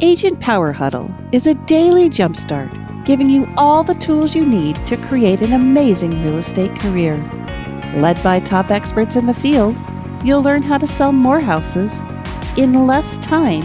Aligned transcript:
Agent 0.00 0.40
Power 0.40 0.72
Huddle 0.72 1.14
is 1.30 1.46
a 1.46 1.54
daily 1.54 2.10
jumpstart 2.10 3.04
giving 3.04 3.30
you 3.30 3.48
all 3.56 3.84
the 3.84 3.94
tools 3.94 4.34
you 4.34 4.44
need 4.44 4.74
to 4.88 4.96
create 4.96 5.40
an 5.40 5.52
amazing 5.52 6.24
real 6.24 6.38
estate 6.38 6.74
career. 6.80 7.14
Led 7.94 8.20
by 8.20 8.40
top 8.40 8.72
experts 8.72 9.14
in 9.14 9.26
the 9.26 9.34
field, 9.34 9.76
you'll 10.24 10.42
learn 10.42 10.64
how 10.64 10.78
to 10.78 10.86
sell 10.88 11.12
more 11.12 11.38
houses 11.38 12.00
in 12.56 12.88
less 12.88 13.18
time 13.18 13.62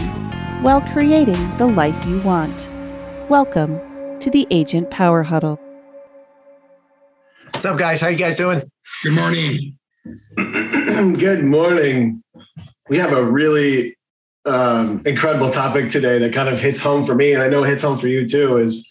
while 0.62 0.80
creating 0.80 1.56
the 1.56 1.66
life 1.66 2.06
you 2.06 2.20
want. 2.20 2.68
Welcome 3.28 3.80
to 4.20 4.30
the 4.30 4.46
Agent 4.52 4.88
Power 4.88 5.24
Huddle. 5.24 5.58
What's 7.52 7.66
up, 7.66 7.76
guys? 7.76 8.00
How 8.00 8.06
you 8.06 8.16
guys 8.16 8.36
doing? 8.36 8.70
Good 9.02 9.14
morning. 9.14 9.76
Good 10.36 11.42
morning. 11.42 12.22
We 12.88 12.98
have 12.98 13.12
a 13.12 13.24
really 13.24 13.96
um, 14.46 15.02
incredible 15.04 15.50
topic 15.50 15.88
today 15.88 16.18
that 16.18 16.32
kind 16.32 16.48
of 16.48 16.60
hits 16.60 16.78
home 16.78 17.04
for 17.04 17.14
me, 17.14 17.32
and 17.32 17.42
I 17.42 17.48
know 17.48 17.62
hits 17.62 17.82
home 17.82 17.98
for 17.98 18.08
you 18.08 18.28
too. 18.28 18.56
Is 18.58 18.88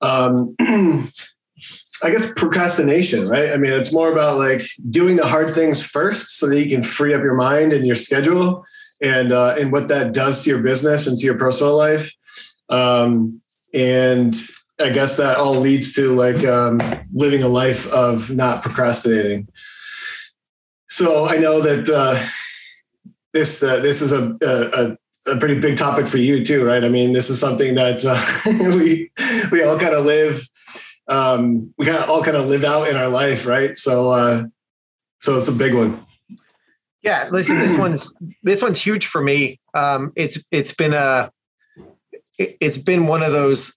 um, 0.00 0.54
I 0.60 2.10
guess 2.10 2.32
procrastination, 2.34 3.26
right? 3.26 3.52
I 3.52 3.56
mean, 3.56 3.72
it's 3.72 3.92
more 3.92 4.12
about 4.12 4.38
like 4.38 4.62
doing 4.90 5.16
the 5.16 5.26
hard 5.26 5.54
things 5.54 5.82
first 5.82 6.38
so 6.38 6.48
that 6.48 6.62
you 6.62 6.70
can 6.70 6.82
free 6.82 7.14
up 7.14 7.22
your 7.22 7.34
mind 7.34 7.72
and 7.72 7.86
your 7.86 7.96
schedule, 7.96 8.64
and 9.02 9.32
uh, 9.32 9.56
and 9.58 9.72
what 9.72 9.88
that 9.88 10.12
does 10.12 10.42
to 10.42 10.50
your 10.50 10.60
business 10.60 11.06
and 11.06 11.18
to 11.18 11.24
your 11.24 11.38
personal 11.38 11.76
life. 11.76 12.12
Um, 12.68 13.40
and 13.74 14.34
I 14.80 14.90
guess 14.90 15.16
that 15.16 15.38
all 15.38 15.54
leads 15.54 15.94
to 15.94 16.14
like 16.14 16.44
um, 16.44 16.80
living 17.12 17.42
a 17.42 17.48
life 17.48 17.86
of 17.88 18.30
not 18.30 18.62
procrastinating. 18.62 19.48
So 20.88 21.26
I 21.26 21.36
know 21.36 21.60
that 21.60 21.88
uh, 21.88 22.24
this 23.32 23.62
uh, 23.62 23.80
this 23.80 24.02
is 24.02 24.12
a, 24.12 24.36
a, 24.42 25.32
a 25.32 25.38
pretty 25.38 25.58
big 25.58 25.76
topic 25.76 26.08
for 26.08 26.18
you 26.18 26.44
too, 26.44 26.64
right? 26.64 26.84
I 26.84 26.88
mean, 26.88 27.12
this 27.12 27.30
is 27.30 27.38
something 27.38 27.74
that 27.74 28.04
uh, 28.04 28.22
we 28.76 29.10
we 29.50 29.62
all 29.62 29.78
kind 29.78 29.94
of 29.94 30.04
live. 30.04 30.46
Um, 31.08 31.72
we 31.78 31.86
kind 31.86 31.98
of 31.98 32.10
all 32.10 32.22
kind 32.22 32.36
of 32.36 32.46
live 32.46 32.64
out 32.64 32.88
in 32.88 32.96
our 32.96 33.08
life, 33.08 33.46
right? 33.46 33.76
So 33.76 34.10
uh, 34.10 34.44
so 35.20 35.36
it's 35.36 35.48
a 35.48 35.52
big 35.52 35.74
one. 35.74 36.04
Yeah, 37.02 37.28
listen, 37.30 37.58
this 37.58 37.76
one's 37.78 38.14
this 38.42 38.62
one's 38.62 38.80
huge 38.80 39.06
for 39.06 39.22
me. 39.22 39.60
Um, 39.74 40.12
it's 40.16 40.38
it's 40.50 40.74
been 40.74 40.94
a 40.94 41.30
it's 42.38 42.78
been 42.78 43.06
one 43.06 43.22
of 43.22 43.32
those 43.32 43.74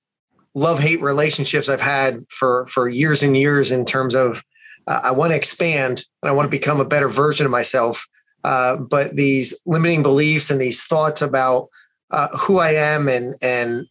love 0.54 0.80
hate 0.80 1.02
relationships 1.02 1.70
I've 1.70 1.82
had 1.82 2.26
for 2.30 2.66
for 2.68 2.88
years 2.88 3.24
and 3.24 3.36
years 3.36 3.72
in 3.72 3.86
terms 3.86 4.16
of 4.16 4.44
uh, 4.88 5.02
I 5.04 5.12
want 5.12 5.32
to 5.32 5.36
expand 5.36 6.04
and 6.22 6.30
I 6.30 6.34
want 6.34 6.46
to 6.46 6.50
become 6.50 6.80
a 6.80 6.86
better 6.86 7.10
version 7.10 7.46
of 7.46 7.52
myself. 7.52 8.06
Uh, 8.44 8.78
but 8.78 9.16
these 9.16 9.54
limiting 9.66 10.04
beliefs 10.04 10.50
and 10.50 10.60
these 10.60 10.82
thoughts 10.84 11.22
about 11.22 11.70
uh, 12.10 12.28
who 12.38 12.58
I 12.58 12.72
am 12.74 13.08
and 13.08 13.36
and 13.42 13.88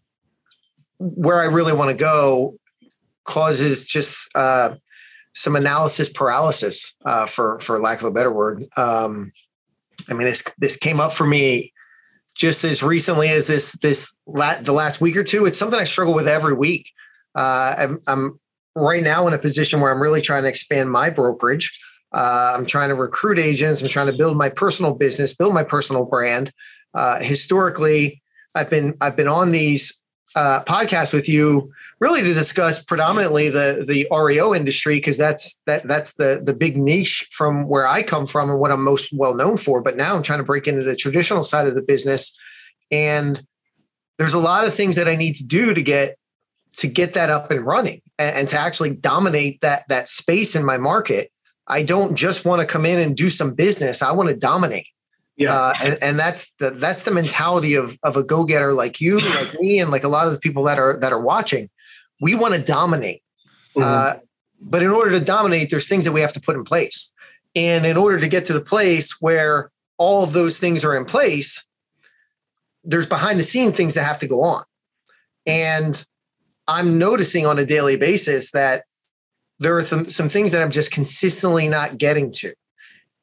where 0.98 1.40
I 1.40 1.44
really 1.44 1.72
want 1.72 1.88
to 1.90 1.94
go 1.94 2.56
causes 3.24 3.86
just 3.86 4.28
uh, 4.34 4.74
some 5.34 5.56
analysis 5.56 6.08
paralysis, 6.08 6.94
uh, 7.04 7.26
for 7.26 7.60
for 7.60 7.78
lack 7.78 8.00
of 8.00 8.06
a 8.06 8.12
better 8.12 8.32
word. 8.32 8.66
Um, 8.76 9.32
I 10.08 10.14
mean, 10.14 10.26
this 10.26 10.42
this 10.58 10.76
came 10.76 11.00
up 11.00 11.12
for 11.12 11.26
me 11.26 11.72
just 12.34 12.64
as 12.64 12.82
recently 12.82 13.28
as 13.28 13.46
this 13.46 13.72
this 13.82 14.16
la- 14.26 14.60
the 14.60 14.72
last 14.72 15.00
week 15.00 15.16
or 15.16 15.24
two. 15.24 15.46
It's 15.46 15.58
something 15.58 15.78
I 15.78 15.84
struggle 15.84 16.14
with 16.14 16.28
every 16.28 16.54
week. 16.54 16.90
Uh, 17.34 17.74
I'm, 17.78 18.02
I'm 18.06 18.40
right 18.74 19.02
now 19.02 19.26
in 19.26 19.34
a 19.34 19.38
position 19.38 19.80
where 19.80 19.92
I'm 19.92 20.00
really 20.00 20.20
trying 20.22 20.42
to 20.42 20.48
expand 20.48 20.90
my 20.90 21.10
brokerage. 21.10 21.78
Uh, 22.12 22.54
I'm 22.56 22.66
trying 22.66 22.88
to 22.88 22.94
recruit 22.94 23.38
agents. 23.38 23.82
I'm 23.82 23.88
trying 23.88 24.06
to 24.06 24.12
build 24.12 24.36
my 24.36 24.48
personal 24.48 24.94
business, 24.94 25.34
build 25.34 25.54
my 25.54 25.64
personal 25.64 26.04
brand. 26.04 26.50
Uh, 26.92 27.20
historically, 27.20 28.22
I've 28.54 28.70
been 28.70 28.96
I've 29.00 29.16
been 29.16 29.28
on 29.28 29.50
these 29.50 30.00
uh, 30.34 30.62
podcasts 30.64 31.12
with 31.12 31.28
you 31.28 31.72
really 32.00 32.22
to 32.22 32.32
discuss 32.32 32.82
predominantly 32.82 33.48
the 33.48 33.84
the 33.86 34.08
REO 34.16 34.54
industry 34.54 34.96
because 34.96 35.18
that's 35.18 35.60
that 35.66 35.86
that's 35.86 36.14
the 36.14 36.40
the 36.42 36.54
big 36.54 36.76
niche 36.76 37.28
from 37.32 37.68
where 37.68 37.86
I 37.86 38.02
come 38.02 38.26
from 38.26 38.50
and 38.50 38.58
what 38.58 38.72
I'm 38.72 38.82
most 38.82 39.12
well 39.12 39.34
known 39.34 39.56
for. 39.56 39.82
But 39.82 39.96
now 39.96 40.16
I'm 40.16 40.22
trying 40.22 40.38
to 40.38 40.44
break 40.44 40.66
into 40.66 40.82
the 40.82 40.96
traditional 40.96 41.42
side 41.42 41.66
of 41.66 41.74
the 41.74 41.82
business, 41.82 42.36
and 42.90 43.44
there's 44.18 44.34
a 44.34 44.38
lot 44.38 44.64
of 44.64 44.74
things 44.74 44.96
that 44.96 45.08
I 45.08 45.16
need 45.16 45.34
to 45.36 45.44
do 45.44 45.74
to 45.74 45.82
get 45.82 46.16
to 46.76 46.86
get 46.86 47.14
that 47.14 47.30
up 47.30 47.50
and 47.50 47.64
running 47.64 48.00
and, 48.18 48.36
and 48.36 48.48
to 48.48 48.58
actually 48.58 48.94
dominate 48.94 49.60
that 49.60 49.84
that 49.88 50.08
space 50.08 50.54
in 50.56 50.64
my 50.64 50.78
market. 50.78 51.30
I 51.70 51.82
don't 51.82 52.16
just 52.16 52.44
want 52.44 52.60
to 52.60 52.66
come 52.66 52.84
in 52.84 52.98
and 52.98 53.16
do 53.16 53.30
some 53.30 53.54
business. 53.54 54.02
I 54.02 54.12
want 54.12 54.28
to 54.28 54.36
dominate. 54.36 54.88
Yeah. 55.36 55.54
Uh, 55.54 55.72
and, 55.80 55.98
and 56.02 56.18
that's 56.18 56.52
the 56.58 56.70
that's 56.70 57.04
the 57.04 57.10
mentality 57.10 57.74
of 57.74 57.96
of 58.02 58.16
a 58.16 58.22
go-getter 58.22 58.72
like 58.72 59.00
you, 59.00 59.20
like 59.34 59.58
me, 59.60 59.80
and 59.80 59.90
like 59.90 60.04
a 60.04 60.08
lot 60.08 60.26
of 60.26 60.32
the 60.32 60.38
people 60.38 60.64
that 60.64 60.78
are 60.78 60.98
that 60.98 61.12
are 61.12 61.20
watching. 61.20 61.70
We 62.20 62.34
want 62.34 62.54
to 62.54 62.60
dominate. 62.60 63.22
Mm-hmm. 63.76 63.82
Uh, 63.82 64.20
but 64.60 64.82
in 64.82 64.90
order 64.90 65.12
to 65.12 65.20
dominate, 65.20 65.70
there's 65.70 65.88
things 65.88 66.04
that 66.04 66.12
we 66.12 66.20
have 66.20 66.34
to 66.34 66.40
put 66.40 66.56
in 66.56 66.64
place. 66.64 67.10
And 67.54 67.86
in 67.86 67.96
order 67.96 68.20
to 68.20 68.28
get 68.28 68.44
to 68.46 68.52
the 68.52 68.60
place 68.60 69.16
where 69.20 69.70
all 69.96 70.22
of 70.22 70.32
those 70.32 70.58
things 70.58 70.84
are 70.84 70.96
in 70.96 71.04
place, 71.04 71.64
there's 72.84 73.06
behind 73.06 73.38
the 73.38 73.44
scene 73.44 73.72
things 73.72 73.94
that 73.94 74.04
have 74.04 74.18
to 74.20 74.26
go 74.26 74.42
on. 74.42 74.64
And 75.46 76.04
I'm 76.68 76.98
noticing 76.98 77.46
on 77.46 77.58
a 77.58 77.66
daily 77.66 77.96
basis 77.96 78.52
that 78.52 78.84
there 79.60 79.76
are 79.76 79.82
th- 79.82 80.10
some 80.10 80.28
things 80.28 80.52
that 80.52 80.62
I'm 80.62 80.70
just 80.70 80.90
consistently 80.90 81.68
not 81.68 81.98
getting 81.98 82.32
to. 82.32 82.52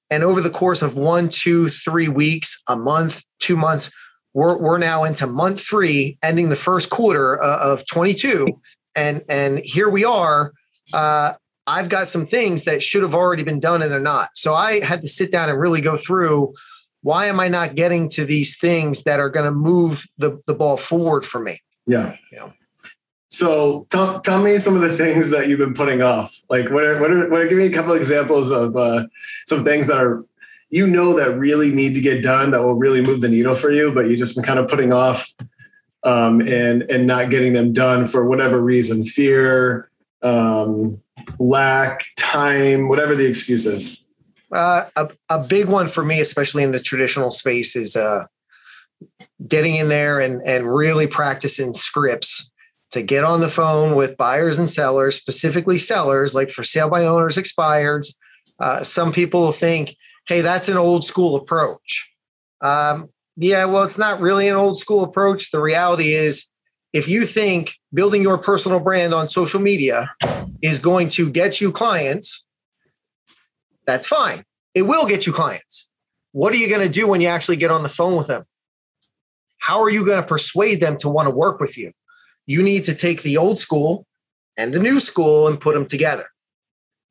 And 0.10 0.24
over 0.24 0.40
the 0.40 0.50
course 0.50 0.82
of 0.82 0.96
one, 0.96 1.28
two, 1.28 1.68
three 1.68 2.08
weeks, 2.08 2.62
a 2.68 2.78
month, 2.78 3.24
two 3.40 3.58
months, 3.58 3.92
we're, 4.34 4.56
we're 4.58 4.78
now 4.78 5.04
into 5.04 5.28
month 5.28 5.60
three, 5.60 6.18
ending 6.24 6.50
the 6.50 6.56
first 6.56 6.90
quarter 6.90 7.42
uh, 7.44 7.60
of 7.60 7.86
22. 7.88 8.48
And, 8.96 9.24
and 9.28 9.60
here 9.60 9.90
we 9.90 10.06
are. 10.06 10.54
Uh, 10.94 11.34
I've 11.66 11.90
got 11.90 12.08
some 12.08 12.24
things 12.24 12.64
that 12.64 12.82
should 12.82 13.02
have 13.02 13.14
already 13.14 13.44
been 13.44 13.60
done 13.60 13.82
and 13.82 13.92
they're 13.92 14.00
not. 14.00 14.30
So 14.36 14.54
I 14.54 14.80
had 14.80 15.02
to 15.02 15.10
sit 15.10 15.32
down 15.32 15.50
and 15.50 15.60
really 15.60 15.82
go 15.82 15.98
through 15.98 16.54
why 17.02 17.28
am 17.28 17.40
I 17.40 17.48
not 17.48 17.76
getting 17.76 18.10
to 18.10 18.26
these 18.26 18.58
things 18.58 19.04
that 19.04 19.20
are 19.20 19.30
going 19.30 19.46
to 19.46 19.52
move 19.52 20.06
the, 20.18 20.42
the 20.48 20.54
ball 20.54 20.78
forward 20.78 21.26
for 21.26 21.40
me? 21.40 21.62
Yeah. 21.86 22.16
You 22.32 22.38
know? 22.38 22.54
So 23.30 23.86
tell, 23.90 24.22
tell 24.22 24.42
me 24.42 24.58
some 24.58 24.76
of 24.76 24.82
the 24.82 24.96
things 24.96 25.30
that 25.32 25.48
you've 25.48 25.60
been 25.60 25.74
putting 25.74 26.02
off. 26.02 26.34
Like 26.50 26.70
what 26.70 26.84
are, 26.84 27.00
what 27.00 27.12
are, 27.12 27.30
what 27.30 27.42
are 27.42 27.48
give 27.48 27.58
me 27.58 27.66
a 27.66 27.72
couple 27.72 27.92
of 27.92 27.98
examples 27.98 28.52
of 28.52 28.76
uh, 28.76 29.06
some 29.46 29.64
things 29.64 29.88
that 29.88 30.00
are, 30.00 30.24
you 30.70 30.88
know, 30.88 31.18
that 31.18 31.38
really 31.38 31.72
need 31.72 31.96
to 31.96 32.02
get 32.02 32.24
done 32.24 32.52
that 32.52 32.62
will 32.62 32.74
really 32.74 33.02
move 33.02 33.22
the 33.22 33.30
needle 33.30 33.56
for 33.56 33.72
you, 33.72 33.92
but 33.92 34.08
you 34.08 34.18
just 34.18 34.36
been 34.36 34.44
kind 34.44 34.60
of 34.60 34.68
putting 34.68 34.94
off 34.94 35.34
um, 36.04 36.42
and, 36.42 36.84
and 36.84 37.06
not 37.06 37.30
getting 37.30 37.54
them 37.54 37.74
done 37.74 38.08
for 38.08 38.28
whatever 38.28 38.62
reason, 38.62 39.04
fear, 39.04 39.90
um, 40.24 41.02
lack, 41.40 42.06
time, 42.16 42.88
whatever 42.88 43.16
the 43.16 43.26
excuse 43.26 43.66
is. 43.66 43.98
Uh, 44.52 44.86
a, 44.96 45.10
a 45.30 45.40
big 45.40 45.68
one 45.68 45.88
for 45.88 46.04
me, 46.04 46.22
especially 46.22 46.64
in 46.64 46.72
the 46.72 46.80
traditional 46.80 47.32
space 47.32 47.76
is 47.76 47.96
uh, 47.96 48.26
getting 49.48 49.76
in 49.76 49.90
there 49.90 50.20
and, 50.20 50.42
and 50.46 50.74
really 50.74 51.08
practicing 51.08 51.74
scripts 51.74 52.50
to 52.92 53.02
get 53.02 53.24
on 53.24 53.42
the 53.42 53.50
phone 53.50 53.96
with 53.96 54.18
buyers 54.18 54.58
and 54.58 54.70
sellers, 54.70 55.16
specifically 55.16 55.78
sellers, 55.78 56.34
like 56.34 56.52
for 56.52 56.64
sale 56.64 56.90
by 56.90 57.06
owners 57.06 57.38
expireds. 57.38 58.14
Uh, 58.60 58.84
some 58.84 59.12
people 59.12 59.52
think, 59.52 59.96
hey, 60.28 60.42
that's 60.42 60.70
an 60.70 60.78
old 60.78 61.06
school 61.06 61.36
approach. 61.36 62.10
Um, 62.62 63.10
yeah, 63.36 63.66
well, 63.66 63.84
it's 63.84 63.98
not 63.98 64.20
really 64.20 64.48
an 64.48 64.56
old 64.56 64.80
school 64.80 65.04
approach. 65.04 65.52
The 65.52 65.62
reality 65.62 66.14
is, 66.14 66.48
if 66.94 67.08
you 67.08 67.26
think 67.26 67.76
building 67.94 68.24
your 68.24 68.38
personal 68.38 68.80
brand 68.80 69.14
on 69.14 69.28
social 69.28 69.60
media 69.60 70.12
is 70.62 70.80
going 70.80 71.10
to 71.10 71.30
get 71.30 71.62
you 71.62 71.72
clients, 71.72 72.46
that's 73.86 74.08
fine. 74.08 74.44
It 74.74 74.84
will 74.84 75.06
get 75.06 75.28
you 75.28 75.34
clients. 75.34 75.88
What 76.32 76.54
are 76.54 76.58
you 76.58 76.68
going 76.68 76.82
to 76.82 76.90
do 76.90 77.08
when 77.08 77.22
you 77.22 77.28
actually 77.28 77.58
get 77.58 77.72
on 77.72 77.84
the 77.84 77.90
phone 77.90 78.16
with 78.16 78.28
them? 78.28 78.46
How 79.60 79.82
are 79.82 79.90
you 79.90 80.06
going 80.06 80.22
to 80.22 80.28
persuade 80.28 80.82
them 80.82 80.98
to 80.98 81.10
want 81.10 81.28
to 81.28 81.32
work 81.32 81.60
with 81.60 81.78
you? 81.78 81.92
You 82.48 82.64
need 82.64 82.86
to 82.86 82.96
take 82.96 83.22
the 83.22 83.38
old 83.38 83.60
school 83.60 84.08
and 84.58 84.74
the 84.74 84.80
new 84.80 85.00
school 85.00 85.48
and 85.48 85.62
put 85.62 85.76
them 85.76 85.86
together. 85.86 86.26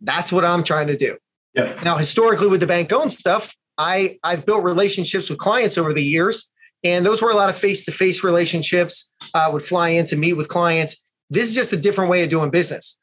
That's 0.00 0.32
what 0.32 0.44
I'm 0.44 0.64
trying 0.64 0.88
to 0.88 0.96
do. 0.96 1.16
Yeah. 1.54 1.78
Now, 1.84 1.96
historically, 1.96 2.48
with 2.48 2.60
the 2.60 2.66
bank 2.66 2.92
owned 2.92 3.12
stuff, 3.12 3.54
I, 3.78 4.18
I've 4.24 4.44
built 4.44 4.64
relationships 4.64 5.30
with 5.30 5.38
clients 5.38 5.78
over 5.78 5.92
the 5.92 6.02
years, 6.02 6.50
and 6.82 7.04
those 7.04 7.22
were 7.22 7.30
a 7.30 7.34
lot 7.34 7.48
of 7.48 7.56
face 7.56 7.84
to 7.84 7.92
face 7.92 8.24
relationships. 8.24 9.12
I 9.32 9.48
would 9.48 9.64
fly 9.64 9.90
in 9.90 10.06
to 10.06 10.16
meet 10.16 10.34
with 10.34 10.48
clients. 10.48 10.96
This 11.30 11.48
is 11.48 11.54
just 11.54 11.72
a 11.72 11.76
different 11.76 12.10
way 12.10 12.22
of 12.22 12.30
doing 12.30 12.50
business. 12.50 12.96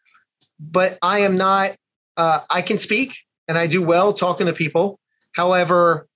But 0.60 0.98
I 1.02 1.20
am 1.20 1.36
not, 1.36 1.76
uh, 2.18 2.42
I 2.50 2.62
can 2.62 2.78
speak 2.78 3.18
and 3.48 3.58
I 3.58 3.68
do 3.68 3.82
well 3.82 4.14
talking 4.14 4.48
to 4.48 4.54
people. 4.54 5.00
However, 5.34 6.08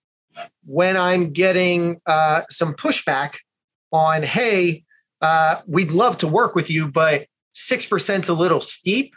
when 0.66 0.96
I'm 0.96 1.34
getting 1.34 2.00
uh, 2.06 2.44
some 2.50 2.74
pushback 2.74 3.36
on, 3.92 4.24
hey, 4.24 4.84
uh, 5.22 5.62
we'd 5.68 5.92
love 5.92 6.18
to 6.20 6.28
work 6.28 6.56
with 6.56 6.70
you, 6.70 6.88
but 6.88 7.28
6% 7.56 8.24
is 8.24 8.30
a 8.30 8.34
little 8.34 8.62
steep. 8.62 9.16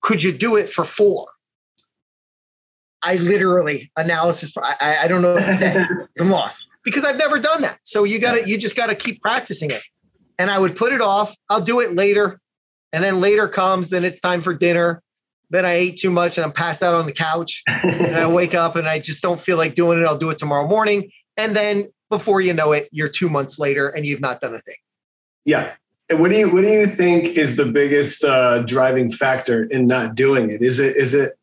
Could 0.00 0.22
you 0.22 0.32
do 0.32 0.56
it 0.56 0.68
for 0.68 0.84
four? 0.84 1.28
I 3.02 3.16
literally 3.16 3.90
analysis. 3.96 4.52
I, 4.56 4.98
I 5.02 5.08
don't 5.08 5.22
know 5.22 5.34
what 5.34 5.46
to 5.46 5.56
say. 5.56 5.76
I'm 6.20 6.30
lost. 6.30 6.68
because 6.84 7.04
I've 7.04 7.16
never 7.16 7.38
done 7.38 7.62
that. 7.62 7.78
So 7.82 8.04
you 8.04 8.18
got 8.18 8.32
to, 8.32 8.48
you 8.48 8.56
just 8.56 8.76
got 8.76 8.86
to 8.86 8.94
keep 8.94 9.20
practicing 9.20 9.70
it. 9.70 9.82
And 10.38 10.50
I 10.50 10.58
would 10.58 10.76
put 10.76 10.92
it 10.92 11.00
off. 11.00 11.34
I'll 11.48 11.60
do 11.60 11.80
it 11.80 11.94
later. 11.94 12.40
And 12.92 13.02
then 13.02 13.20
later 13.20 13.48
comes, 13.48 13.90
then 13.90 14.04
it's 14.04 14.20
time 14.20 14.40
for 14.40 14.54
dinner. 14.54 15.02
Then 15.50 15.64
I 15.64 15.74
ate 15.74 15.98
too 15.98 16.10
much 16.10 16.38
and 16.38 16.44
I'm 16.44 16.52
passed 16.52 16.82
out 16.82 16.94
on 16.94 17.06
the 17.06 17.12
couch. 17.12 17.62
and 17.66 18.16
I 18.16 18.26
wake 18.26 18.54
up 18.54 18.76
and 18.76 18.88
I 18.88 18.98
just 18.98 19.22
don't 19.22 19.40
feel 19.40 19.56
like 19.56 19.74
doing 19.74 20.00
it. 20.00 20.06
I'll 20.06 20.18
do 20.18 20.30
it 20.30 20.38
tomorrow 20.38 20.66
morning. 20.66 21.10
And 21.36 21.54
then 21.54 21.88
before 22.10 22.40
you 22.40 22.52
know 22.52 22.72
it, 22.72 22.88
you're 22.92 23.08
two 23.08 23.28
months 23.28 23.58
later 23.58 23.88
and 23.88 24.06
you've 24.06 24.20
not 24.20 24.40
done 24.40 24.54
a 24.54 24.58
thing. 24.58 24.76
Yeah. 25.46 25.72
And 26.10 26.20
what 26.20 26.30
do 26.30 26.36
you 26.36 26.52
what 26.52 26.62
do 26.62 26.68
you 26.68 26.86
think 26.86 27.38
is 27.38 27.56
the 27.56 27.64
biggest 27.64 28.22
uh, 28.22 28.62
driving 28.62 29.10
factor 29.10 29.64
in 29.64 29.86
not 29.86 30.14
doing 30.14 30.50
it? 30.50 30.60
Is 30.60 30.78
it 30.78 30.96
is 30.96 31.14
it 31.14 31.38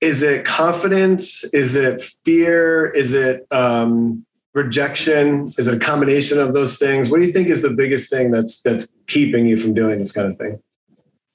is 0.00 0.22
it 0.22 0.44
confidence? 0.44 1.44
Is 1.52 1.76
it 1.76 2.00
fear? 2.00 2.86
Is 2.86 3.12
it 3.12 3.46
um, 3.52 4.24
rejection? 4.54 5.52
Is 5.58 5.66
it 5.66 5.74
a 5.74 5.78
combination 5.78 6.38
of 6.38 6.54
those 6.54 6.78
things? 6.78 7.10
What 7.10 7.20
do 7.20 7.26
you 7.26 7.32
think 7.32 7.48
is 7.48 7.62
the 7.62 7.70
biggest 7.70 8.10
thing 8.10 8.30
that's 8.30 8.62
that's 8.62 8.90
keeping 9.06 9.46
you 9.46 9.56
from 9.56 9.74
doing 9.74 9.98
this 9.98 10.12
kind 10.12 10.26
of 10.26 10.36
thing? 10.36 10.60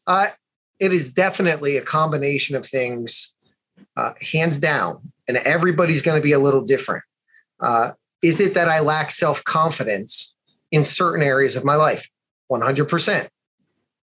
Uh, 0.07 0.27
it 0.79 0.91
is 0.91 1.09
definitely 1.09 1.77
a 1.77 1.81
combination 1.81 2.56
of 2.56 2.65
things, 2.65 3.33
uh, 3.95 4.13
hands 4.21 4.59
down, 4.59 5.13
and 5.27 5.38
everybody's 5.38 6.01
going 6.01 6.19
to 6.19 6.23
be 6.23 6.33
a 6.33 6.39
little 6.39 6.61
different. 6.61 7.03
Uh, 7.61 7.94
is 8.21 8.41
it 8.41 8.53
that 8.53 8.67
I 8.67 8.79
lack 8.79 9.11
self 9.11 9.44
confidence 9.45 10.33
in 10.73 10.83
certain 10.83 11.23
areas 11.23 11.55
of 11.55 11.63
my 11.63 11.75
life? 11.75 12.09
100%. 12.51 13.29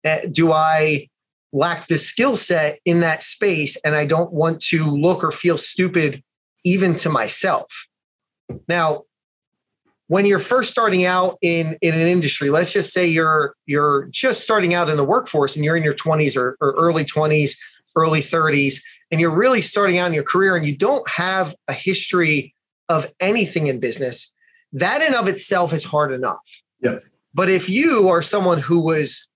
Uh, 0.05 0.17
do 0.31 0.51
I 0.51 1.07
lack 1.53 1.87
the 1.87 1.97
skill 1.97 2.35
set 2.35 2.79
in 2.85 2.99
that 2.99 3.23
space 3.23 3.77
and 3.83 3.95
I 3.95 4.05
don't 4.05 4.31
want 4.31 4.59
to 4.65 4.83
look 4.83 5.23
or 5.23 5.31
feel 5.31 5.57
stupid 5.57 6.23
even 6.63 6.93
to 6.95 7.09
myself? 7.09 7.87
Now, 8.67 9.03
when 10.07 10.25
you're 10.25 10.39
first 10.39 10.69
starting 10.69 11.05
out 11.05 11.37
in, 11.41 11.77
in 11.81 11.93
an 11.93 12.07
industry, 12.07 12.49
let's 12.49 12.71
just 12.71 12.93
say 12.93 13.07
you're 13.07 13.55
you're 13.65 14.07
just 14.11 14.41
starting 14.41 14.73
out 14.73 14.89
in 14.89 14.95
the 14.97 15.03
workforce 15.03 15.55
and 15.55 15.65
you're 15.65 15.75
in 15.75 15.83
your 15.83 15.93
20s 15.93 16.37
or, 16.37 16.57
or 16.61 16.71
early 16.77 17.03
20s, 17.03 17.51
early 17.95 18.21
30s, 18.21 18.81
and 19.11 19.19
you're 19.19 19.35
really 19.35 19.61
starting 19.61 19.97
out 19.97 20.07
in 20.07 20.13
your 20.13 20.23
career 20.23 20.55
and 20.55 20.65
you 20.65 20.77
don't 20.77 21.07
have 21.09 21.55
a 21.67 21.73
history 21.73 22.53
of 22.87 23.11
anything 23.19 23.67
in 23.67 23.81
business, 23.81 24.31
that 24.73 25.01
in 25.01 25.13
of 25.13 25.27
itself 25.27 25.73
is 25.73 25.83
hard 25.83 26.11
enough. 26.11 26.45
Yeah. 26.81 26.99
But 27.33 27.49
if 27.49 27.69
you 27.69 28.09
are 28.09 28.21
someone 28.21 28.59
who 28.59 28.79
was 28.79 29.27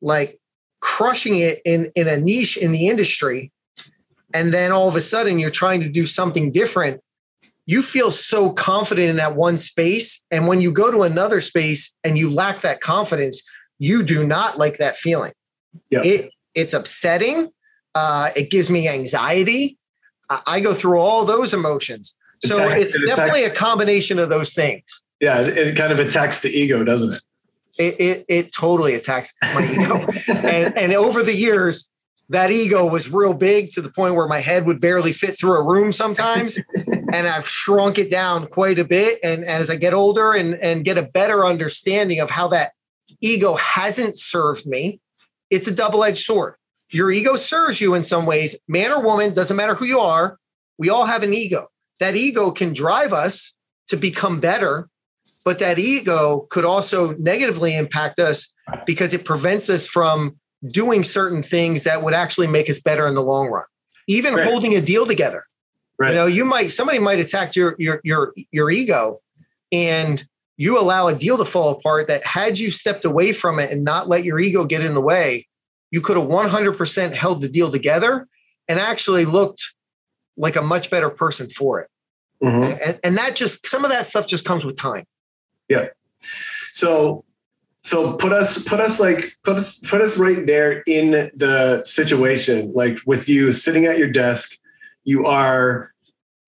like 0.00 0.38
crushing 0.80 1.36
it 1.36 1.60
in, 1.64 1.90
in 1.94 2.08
a 2.08 2.16
niche 2.16 2.56
in 2.56 2.72
the 2.72 2.88
industry, 2.88 3.52
and 4.32 4.54
then 4.54 4.72
all 4.72 4.88
of 4.88 4.96
a 4.96 5.00
sudden 5.00 5.38
you're 5.38 5.50
trying 5.50 5.80
to 5.80 5.88
do 5.88 6.06
something 6.06 6.52
different, 6.52 7.00
you 7.66 7.82
feel 7.82 8.10
so 8.10 8.50
confident 8.50 9.10
in 9.10 9.16
that 9.16 9.36
one 9.36 9.56
space. 9.56 10.22
And 10.30 10.46
when 10.46 10.60
you 10.60 10.72
go 10.72 10.90
to 10.90 11.02
another 11.02 11.40
space 11.40 11.94
and 12.04 12.18
you 12.18 12.32
lack 12.32 12.62
that 12.62 12.80
confidence, 12.80 13.42
you 13.78 14.02
do 14.02 14.26
not 14.26 14.58
like 14.58 14.78
that 14.78 14.96
feeling. 14.96 15.32
Yeah. 15.90 16.02
It, 16.02 16.30
it's 16.54 16.74
upsetting. 16.74 17.50
Uh, 17.94 18.30
it 18.36 18.50
gives 18.50 18.70
me 18.70 18.88
anxiety. 18.88 19.78
I, 20.28 20.40
I 20.46 20.60
go 20.60 20.74
through 20.74 20.98
all 20.98 21.24
those 21.24 21.54
emotions. 21.54 22.14
So 22.42 22.56
Attacks- 22.56 22.80
it's 22.80 22.94
it 22.94 23.02
attacks- 23.02 23.16
definitely 23.16 23.44
a 23.44 23.50
combination 23.50 24.18
of 24.18 24.28
those 24.28 24.52
things. 24.52 24.84
Yeah, 25.20 25.40
it, 25.40 25.56
it 25.56 25.76
kind 25.76 25.92
of 25.92 25.98
attacks 25.98 26.40
the 26.40 26.48
ego, 26.48 26.82
doesn't 26.84 27.12
it? 27.12 27.20
It, 27.78 28.00
it, 28.00 28.24
it 28.28 28.52
totally 28.52 28.94
attacks 28.94 29.32
my 29.42 29.64
ego. 29.70 30.06
and, 30.28 30.76
and 30.76 30.92
over 30.94 31.22
the 31.22 31.34
years, 31.34 31.88
that 32.30 32.50
ego 32.50 32.86
was 32.86 33.10
real 33.10 33.34
big 33.34 33.70
to 33.70 33.82
the 33.82 33.90
point 33.90 34.14
where 34.14 34.28
my 34.28 34.40
head 34.40 34.64
would 34.66 34.80
barely 34.80 35.12
fit 35.12 35.38
through 35.38 35.54
a 35.54 35.62
room 35.64 35.92
sometimes. 35.92 36.58
and 37.12 37.28
I've 37.28 37.48
shrunk 37.48 37.98
it 37.98 38.10
down 38.10 38.46
quite 38.46 38.78
a 38.78 38.84
bit. 38.84 39.18
And, 39.22 39.42
and 39.42 39.50
as 39.50 39.68
I 39.68 39.76
get 39.76 39.94
older 39.94 40.32
and, 40.32 40.54
and 40.54 40.84
get 40.84 40.96
a 40.96 41.02
better 41.02 41.44
understanding 41.44 42.20
of 42.20 42.30
how 42.30 42.48
that 42.48 42.72
ego 43.20 43.56
hasn't 43.56 44.16
served 44.16 44.64
me, 44.64 45.00
it's 45.50 45.66
a 45.66 45.72
double 45.72 46.04
edged 46.04 46.24
sword. 46.24 46.54
Your 46.90 47.10
ego 47.10 47.36
serves 47.36 47.80
you 47.80 47.94
in 47.94 48.04
some 48.04 48.26
ways, 48.26 48.56
man 48.68 48.92
or 48.92 49.02
woman, 49.02 49.34
doesn't 49.34 49.56
matter 49.56 49.74
who 49.74 49.84
you 49.84 50.00
are. 50.00 50.38
We 50.78 50.88
all 50.88 51.06
have 51.06 51.22
an 51.22 51.34
ego. 51.34 51.68
That 52.00 52.16
ego 52.16 52.50
can 52.50 52.72
drive 52.72 53.12
us 53.12 53.52
to 53.88 53.96
become 53.96 54.40
better, 54.40 54.88
but 55.44 55.58
that 55.58 55.78
ego 55.78 56.46
could 56.50 56.64
also 56.64 57.14
negatively 57.16 57.74
impact 57.76 58.18
us 58.18 58.52
because 58.86 59.14
it 59.14 59.24
prevents 59.24 59.68
us 59.68 59.86
from 59.86 60.36
doing 60.68 61.04
certain 61.04 61.42
things 61.42 61.84
that 61.84 62.02
would 62.02 62.14
actually 62.14 62.46
make 62.46 62.68
us 62.68 62.78
better 62.78 63.06
in 63.06 63.14
the 63.14 63.22
long 63.22 63.48
run. 63.48 63.64
Even 64.06 64.34
Right. 64.34 64.46
holding 64.46 64.74
a 64.74 64.80
deal 64.80 65.06
together. 65.06 65.44
Right. 65.98 66.08
You 66.08 66.14
know, 66.14 66.26
you 66.26 66.44
might 66.44 66.70
somebody 66.70 66.98
might 66.98 67.18
attack 67.20 67.54
your 67.54 67.76
your 67.78 68.00
your 68.04 68.32
your 68.50 68.70
ego 68.70 69.20
and 69.70 70.22
you 70.56 70.78
allow 70.78 71.08
a 71.08 71.14
deal 71.14 71.38
to 71.38 71.44
fall 71.44 71.70
apart 71.70 72.08
that 72.08 72.24
had 72.24 72.58
you 72.58 72.70
stepped 72.70 73.04
away 73.04 73.32
from 73.32 73.58
it 73.58 73.70
and 73.70 73.82
not 73.82 74.08
let 74.08 74.24
your 74.24 74.38
ego 74.38 74.64
get 74.64 74.82
in 74.82 74.94
the 74.94 75.00
way, 75.00 75.46
you 75.90 76.00
could 76.00 76.18
have 76.18 76.26
100% 76.26 77.14
held 77.14 77.40
the 77.40 77.48
deal 77.48 77.70
together 77.70 78.26
and 78.68 78.78
actually 78.78 79.24
looked 79.24 79.62
like 80.40 80.56
a 80.56 80.62
much 80.62 80.90
better 80.90 81.10
person 81.10 81.48
for 81.48 81.80
it. 81.80 81.88
Mhm. 82.42 82.78
And, 82.84 83.00
and 83.04 83.18
that 83.18 83.36
just 83.36 83.66
some 83.66 83.84
of 83.84 83.90
that 83.90 84.06
stuff 84.06 84.26
just 84.26 84.44
comes 84.44 84.64
with 84.64 84.76
time. 84.76 85.04
Yeah. 85.68 85.88
So 86.72 87.24
so 87.82 88.14
put 88.14 88.32
us 88.32 88.62
put 88.64 88.80
us 88.80 89.00
like 89.00 89.36
put 89.44 89.56
us 89.56 89.78
put 89.78 90.00
us 90.00 90.16
right 90.16 90.46
there 90.46 90.82
in 90.86 91.30
the 91.34 91.82
situation 91.82 92.72
like 92.74 92.98
with 93.06 93.28
you 93.28 93.52
sitting 93.52 93.86
at 93.86 93.98
your 93.98 94.10
desk 94.10 94.58
you 95.04 95.26
are 95.26 95.92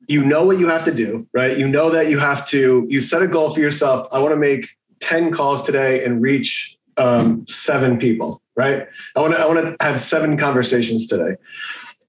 you 0.08 0.22
know 0.22 0.44
what 0.44 0.58
you 0.58 0.68
have 0.68 0.84
to 0.84 0.92
do 0.92 1.26
right 1.32 1.56
you 1.56 1.66
know 1.66 1.88
that 1.90 2.08
you 2.10 2.18
have 2.18 2.46
to 2.46 2.86
you 2.90 3.00
set 3.00 3.22
a 3.22 3.26
goal 3.26 3.54
for 3.54 3.60
yourself 3.60 4.06
i 4.12 4.18
want 4.18 4.32
to 4.32 4.36
make 4.36 4.68
10 5.00 5.32
calls 5.32 5.62
today 5.62 6.04
and 6.04 6.20
reach 6.20 6.76
um, 6.98 7.46
seven 7.48 7.98
people 7.98 8.42
right 8.54 8.86
i 9.16 9.20
want 9.20 9.32
to 9.32 9.40
i 9.40 9.46
want 9.46 9.58
to 9.58 9.76
have 9.82 9.98
seven 10.00 10.36
conversations 10.36 11.06
today 11.06 11.36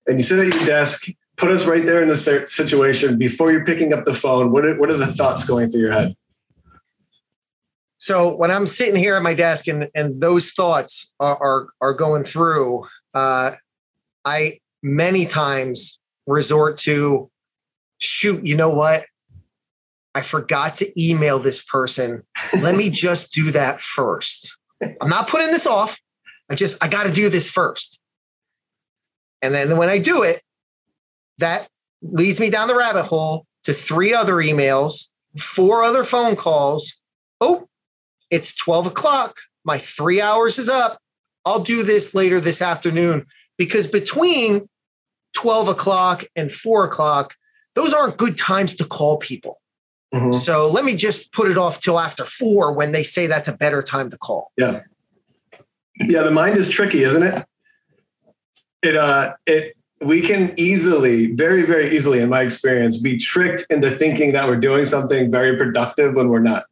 and 0.06 0.20
you 0.20 0.24
sit 0.24 0.38
at 0.40 0.54
your 0.54 0.66
desk 0.66 1.08
put 1.38 1.52
us 1.52 1.66
right 1.66 1.86
there 1.86 2.02
in 2.02 2.08
this 2.08 2.26
situation 2.48 3.18
before 3.18 3.52
you're 3.52 3.66
picking 3.66 3.94
up 3.94 4.06
the 4.06 4.14
phone 4.14 4.52
what 4.52 4.66
are, 4.66 4.78
what 4.80 4.90
are 4.90 4.98
the 4.98 5.08
thoughts 5.08 5.44
going 5.44 5.70
through 5.70 5.82
your 5.82 5.92
head 5.92 6.16
So 8.04 8.36
when 8.36 8.52
I'm 8.52 8.68
sitting 8.68 8.98
here 8.98 9.16
at 9.16 9.24
my 9.24 9.34
desk 9.34 9.66
and 9.70 9.90
and 9.96 10.20
those 10.20 10.52
thoughts 10.52 11.10
are 11.22 11.38
are, 11.42 11.68
are 11.80 11.94
going 11.94 12.26
through, 12.26 12.86
uh, 13.14 13.52
I 14.26 14.60
many 14.82 15.26
times 15.26 16.00
resort 16.28 16.76
to 16.80 17.32
shoot. 18.00 18.46
You 18.46 18.58
know 18.58 18.72
what? 18.72 19.06
I 20.14 20.22
forgot 20.22 20.76
to 20.78 21.02
email 21.02 21.40
this 21.40 21.64
person. 21.64 22.24
Let 22.60 22.76
me 22.76 22.90
just 23.06 23.32
do 23.32 23.52
that 23.52 23.80
first. 23.80 24.54
I'm 25.00 25.10
not 25.10 25.30
putting 25.30 25.52
this 25.52 25.66
off. 25.66 25.98
I 26.52 26.56
just 26.56 26.76
I 26.84 26.90
got 26.90 27.04
to 27.04 27.12
do 27.12 27.30
this 27.30 27.50
first. 27.50 28.02
And 29.42 29.56
then 29.56 29.78
when 29.78 29.88
I 29.88 29.98
do 29.98 30.24
it, 30.24 30.42
that 31.40 31.68
leads 32.02 32.40
me 32.40 32.50
down 32.50 32.68
the 32.68 32.76
rabbit 32.76 33.04
hole 33.04 33.46
to 33.64 33.74
three 33.74 34.14
other 34.14 34.36
emails, 34.36 35.06
four 35.38 35.84
other 35.84 36.04
phone 36.04 36.36
calls. 36.36 36.94
Oh, 37.42 37.68
it's 38.30 38.54
12 38.56 38.88
o'clock. 38.88 39.38
My 39.66 39.78
three 39.78 40.22
hours 40.22 40.60
is 40.60 40.70
up. 40.70 41.00
I'll 41.46 41.60
do 41.64 41.84
this 41.84 42.14
later 42.14 42.40
this 42.40 42.62
afternoon 42.62 43.26
because 43.58 43.88
between 43.88 44.68
12 45.36 45.70
o'clock 45.70 46.26
and 46.36 46.52
four 46.52 46.86
o'clock, 46.86 47.36
those 47.76 47.94
aren't 47.94 48.18
good 48.18 48.38
times 48.38 48.76
to 48.76 48.86
call 48.86 49.18
people. 49.18 49.60
Mhm. 50.14 50.36
So 50.36 50.70
let 50.70 50.86
me 50.86 50.96
just 50.96 51.32
put 51.32 51.50
it 51.50 51.58
off 51.58 51.80
till 51.80 52.00
after 52.00 52.24
four 52.24 52.72
when 52.74 52.92
they 52.92 53.04
say 53.04 53.28
that's 53.28 53.48
a 53.48 53.54
better 53.54 53.82
time 53.82 54.10
to 54.12 54.18
call. 54.18 54.52
Yeah. 54.58 54.82
Yeah, 56.00 56.24
the 56.24 56.32
mind 56.32 56.58
is 56.58 56.70
tricky, 56.70 57.04
isn't 57.04 57.24
it? 57.24 57.46
It 58.84 58.96
uh 58.96 59.36
it 59.46 59.76
we 60.06 60.22
can 60.22 60.54
easily, 60.58 61.34
very, 61.34 61.64
very 61.64 61.96
easily, 61.96 62.20
in 62.20 62.30
my 62.30 62.42
experience, 62.42 62.98
be 62.98 63.18
tricked 63.18 63.66
into 63.70 63.98
thinking 63.98 64.34
that 64.34 64.48
we're 64.48 64.60
doing 64.60 64.86
something 64.86 65.32
very 65.32 65.58
productive 65.58 66.16
when 66.16 66.30
we're 66.30 66.40
not. 66.40 66.66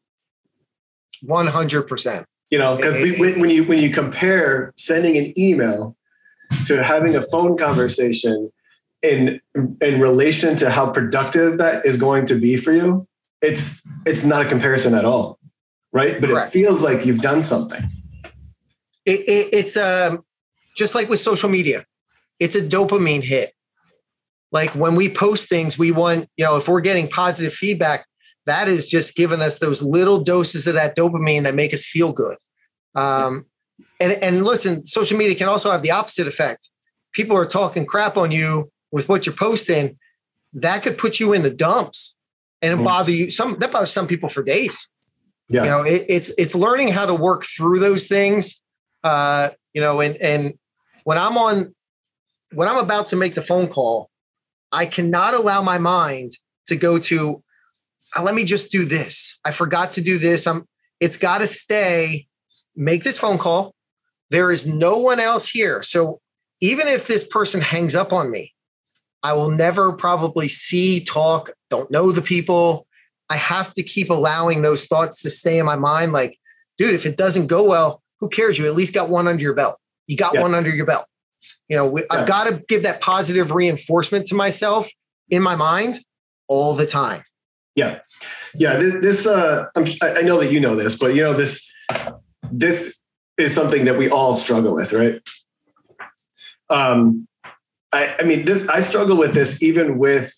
100%. 1.25 2.25
You 2.49 2.57
know, 2.57 2.75
because 2.75 2.95
when 2.95 3.39
when 3.39 3.49
you 3.49 3.63
when 3.63 3.79
you 3.79 3.89
compare 3.89 4.73
sending 4.75 5.15
an 5.15 5.33
email 5.39 5.95
to 6.65 6.83
having 6.83 7.15
a 7.15 7.21
phone 7.21 7.57
conversation 7.57 8.51
in 9.01 9.39
in 9.55 10.01
relation 10.01 10.57
to 10.57 10.69
how 10.69 10.91
productive 10.91 11.59
that 11.59 11.85
is 11.85 11.95
going 11.95 12.25
to 12.25 12.35
be 12.35 12.57
for 12.57 12.73
you, 12.73 13.07
it's 13.41 13.81
it's 14.05 14.25
not 14.25 14.41
a 14.41 14.49
comparison 14.49 14.93
at 14.95 15.05
all, 15.05 15.39
right? 15.93 16.19
But 16.19 16.29
Correct. 16.29 16.49
it 16.49 16.59
feels 16.59 16.81
like 16.81 17.05
you've 17.05 17.21
done 17.21 17.41
something. 17.41 17.83
It, 19.05 19.21
it, 19.21 19.49
it's 19.53 19.77
um, 19.77 20.25
just 20.75 20.93
like 20.93 21.07
with 21.07 21.21
social 21.21 21.47
media, 21.47 21.85
it's 22.41 22.55
a 22.55 22.61
dopamine 22.61 23.23
hit. 23.23 23.53
Like 24.51 24.71
when 24.71 24.95
we 24.95 25.07
post 25.07 25.47
things, 25.47 25.77
we 25.77 25.91
want, 25.91 26.27
you 26.35 26.43
know, 26.43 26.57
if 26.57 26.67
we're 26.67 26.81
getting 26.81 27.07
positive 27.07 27.53
feedback, 27.53 28.05
that 28.47 28.67
is 28.67 28.87
just 28.87 29.15
giving 29.15 29.41
us 29.41 29.59
those 29.59 29.81
little 29.81 30.23
doses 30.23 30.65
of 30.65 30.73
that 30.73 30.97
dopamine 30.97 31.43
that 31.43 31.55
make 31.55 31.71
us 31.71 31.85
feel 31.85 32.11
good. 32.11 32.37
Um, 32.95 33.45
and, 33.99 34.13
and 34.13 34.43
listen, 34.43 34.85
social 34.87 35.17
media 35.17 35.35
can 35.35 35.47
also 35.47 35.71
have 35.71 35.83
the 35.83 35.91
opposite 35.91 36.27
effect. 36.27 36.69
People 37.13 37.37
are 37.37 37.45
talking 37.45 37.85
crap 37.85 38.17
on 38.17 38.31
you 38.31 38.71
with 38.91 39.07
what 39.07 39.25
you're 39.25 39.35
posting. 39.35 39.97
That 40.53 40.81
could 40.81 40.97
put 40.97 41.19
you 41.19 41.33
in 41.33 41.43
the 41.43 41.51
dumps. 41.51 42.15
and 42.61 42.71
it 42.71 42.75
mm-hmm. 42.75 42.85
bother 42.85 43.11
you. 43.11 43.29
Some 43.29 43.57
that 43.59 43.71
bothers 43.71 43.91
some 43.91 44.07
people 44.07 44.29
for 44.29 44.43
days. 44.43 44.87
Yeah. 45.49 45.63
You 45.63 45.69
know, 45.69 45.81
it, 45.83 46.05
it's 46.07 46.31
it's 46.37 46.55
learning 46.55 46.89
how 46.89 47.05
to 47.05 47.13
work 47.13 47.45
through 47.45 47.79
those 47.79 48.07
things. 48.07 48.61
Uh, 49.03 49.49
you 49.73 49.81
know, 49.81 50.01
and 50.01 50.15
and 50.17 50.53
when 51.03 51.17
I'm 51.17 51.37
on 51.37 51.75
when 52.53 52.67
I'm 52.67 52.77
about 52.77 53.09
to 53.09 53.15
make 53.15 53.35
the 53.35 53.41
phone 53.41 53.67
call, 53.67 54.09
I 54.71 54.85
cannot 54.85 55.33
allow 55.33 55.61
my 55.61 55.77
mind 55.77 56.33
to 56.67 56.75
go 56.75 56.99
to 56.99 57.43
uh, 58.15 58.23
let 58.23 58.35
me 58.35 58.43
just 58.43 58.71
do 58.71 58.85
this. 58.85 59.37
I 59.45 59.51
forgot 59.51 59.93
to 59.93 60.01
do 60.01 60.17
this. 60.17 60.47
I'm 60.47 60.67
it's 60.99 61.17
got 61.17 61.39
to 61.39 61.47
stay. 61.47 62.27
Make 62.75 63.03
this 63.03 63.17
phone 63.17 63.37
call. 63.37 63.73
There 64.29 64.51
is 64.51 64.65
no 64.65 64.97
one 64.97 65.19
else 65.19 65.49
here. 65.49 65.81
So 65.81 66.21
even 66.61 66.87
if 66.87 67.07
this 67.07 67.25
person 67.25 67.59
hangs 67.59 67.95
up 67.95 68.13
on 68.13 68.31
me, 68.31 68.53
I 69.23 69.33
will 69.33 69.51
never 69.51 69.91
probably 69.93 70.47
see, 70.47 71.03
talk, 71.03 71.51
don't 71.69 71.91
know 71.91 72.11
the 72.11 72.21
people. 72.21 72.87
I 73.29 73.35
have 73.35 73.73
to 73.73 73.83
keep 73.83 74.09
allowing 74.09 74.61
those 74.61 74.85
thoughts 74.85 75.21
to 75.23 75.29
stay 75.29 75.59
in 75.59 75.65
my 75.65 75.75
mind. 75.75 76.11
Like, 76.11 76.37
dude, 76.77 76.93
if 76.93 77.05
it 77.05 77.17
doesn't 77.17 77.47
go 77.47 77.63
well, 77.63 78.01
who 78.19 78.29
cares? 78.29 78.57
You 78.57 78.65
at 78.67 78.75
least 78.75 78.93
got 78.93 79.09
one 79.09 79.27
under 79.27 79.41
your 79.41 79.53
belt. 79.53 79.77
You 80.07 80.17
got 80.17 80.33
yeah. 80.33 80.41
one 80.41 80.55
under 80.55 80.69
your 80.69 80.85
belt. 80.85 81.05
You 81.71 81.77
know, 81.77 81.87
we, 81.87 82.01
yeah. 82.01 82.07
I've 82.11 82.27
got 82.27 82.43
to 82.43 82.61
give 82.67 82.83
that 82.83 82.99
positive 82.99 83.53
reinforcement 83.53 84.25
to 84.27 84.35
myself 84.35 84.91
in 85.29 85.41
my 85.41 85.55
mind 85.55 86.01
all 86.49 86.73
the 86.73 86.85
time. 86.85 87.23
Yeah, 87.77 87.99
yeah. 88.53 88.75
This, 88.75 88.95
this 89.01 89.25
uh, 89.25 89.67
I'm, 89.77 89.85
I 90.03 90.21
know 90.21 90.37
that 90.41 90.51
you 90.51 90.59
know 90.59 90.75
this, 90.75 90.97
but 90.97 91.15
you 91.15 91.23
know 91.23 91.33
this. 91.33 91.65
This 92.51 93.01
is 93.37 93.55
something 93.55 93.85
that 93.85 93.97
we 93.97 94.09
all 94.09 94.33
struggle 94.33 94.75
with, 94.75 94.91
right? 94.91 95.21
Um, 96.69 97.25
I, 97.93 98.17
I 98.19 98.23
mean, 98.23 98.43
this, 98.43 98.67
I 98.67 98.81
struggle 98.81 99.15
with 99.15 99.33
this 99.33 99.63
even 99.63 99.97
with 99.97 100.33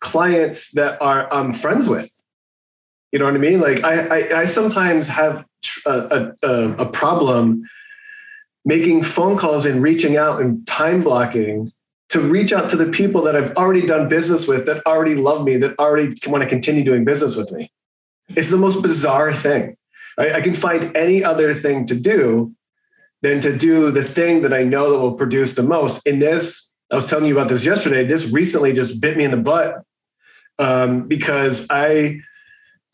clients 0.00 0.72
that 0.72 1.00
are 1.00 1.32
I'm 1.32 1.52
friends 1.52 1.88
with. 1.88 2.10
You 3.12 3.20
know 3.20 3.26
what 3.26 3.34
I 3.34 3.38
mean? 3.38 3.60
Like 3.60 3.84
I, 3.84 4.00
I, 4.00 4.40
I 4.40 4.46
sometimes 4.46 5.06
have 5.06 5.44
a, 5.86 6.32
a, 6.42 6.48
a 6.78 6.86
problem 6.90 7.62
making 8.66 9.02
phone 9.02 9.38
calls 9.38 9.64
and 9.64 9.82
reaching 9.82 10.16
out 10.16 10.40
and 10.40 10.66
time 10.66 11.02
blocking 11.02 11.70
to 12.10 12.20
reach 12.20 12.52
out 12.52 12.68
to 12.68 12.76
the 12.76 12.86
people 12.86 13.22
that 13.22 13.34
I've 13.34 13.52
already 13.52 13.86
done 13.86 14.08
business 14.08 14.46
with, 14.46 14.66
that 14.66 14.84
already 14.86 15.14
love 15.14 15.44
me, 15.44 15.56
that 15.56 15.78
already 15.78 16.12
want 16.26 16.42
to 16.42 16.48
continue 16.48 16.84
doing 16.84 17.04
business 17.04 17.34
with 17.34 17.50
me. 17.52 17.72
It's 18.28 18.50
the 18.50 18.56
most 18.56 18.82
bizarre 18.82 19.32
thing. 19.32 19.76
I, 20.18 20.34
I 20.34 20.40
can 20.40 20.52
find 20.52 20.94
any 20.96 21.24
other 21.24 21.54
thing 21.54 21.86
to 21.86 21.94
do 21.94 22.54
than 23.22 23.40
to 23.40 23.56
do 23.56 23.90
the 23.90 24.04
thing 24.04 24.42
that 24.42 24.52
I 24.52 24.62
know 24.62 24.92
that 24.92 24.98
will 24.98 25.16
produce 25.16 25.54
the 25.54 25.62
most. 25.62 26.06
In 26.06 26.18
this 26.18 26.66
I 26.92 26.96
was 26.96 27.06
telling 27.06 27.24
you 27.24 27.36
about 27.36 27.48
this 27.48 27.64
yesterday. 27.64 28.04
This 28.04 28.26
recently 28.26 28.72
just 28.72 29.00
bit 29.00 29.16
me 29.16 29.24
in 29.24 29.30
the 29.30 29.36
butt 29.36 29.82
um, 30.58 31.08
because 31.08 31.66
I 31.70 32.20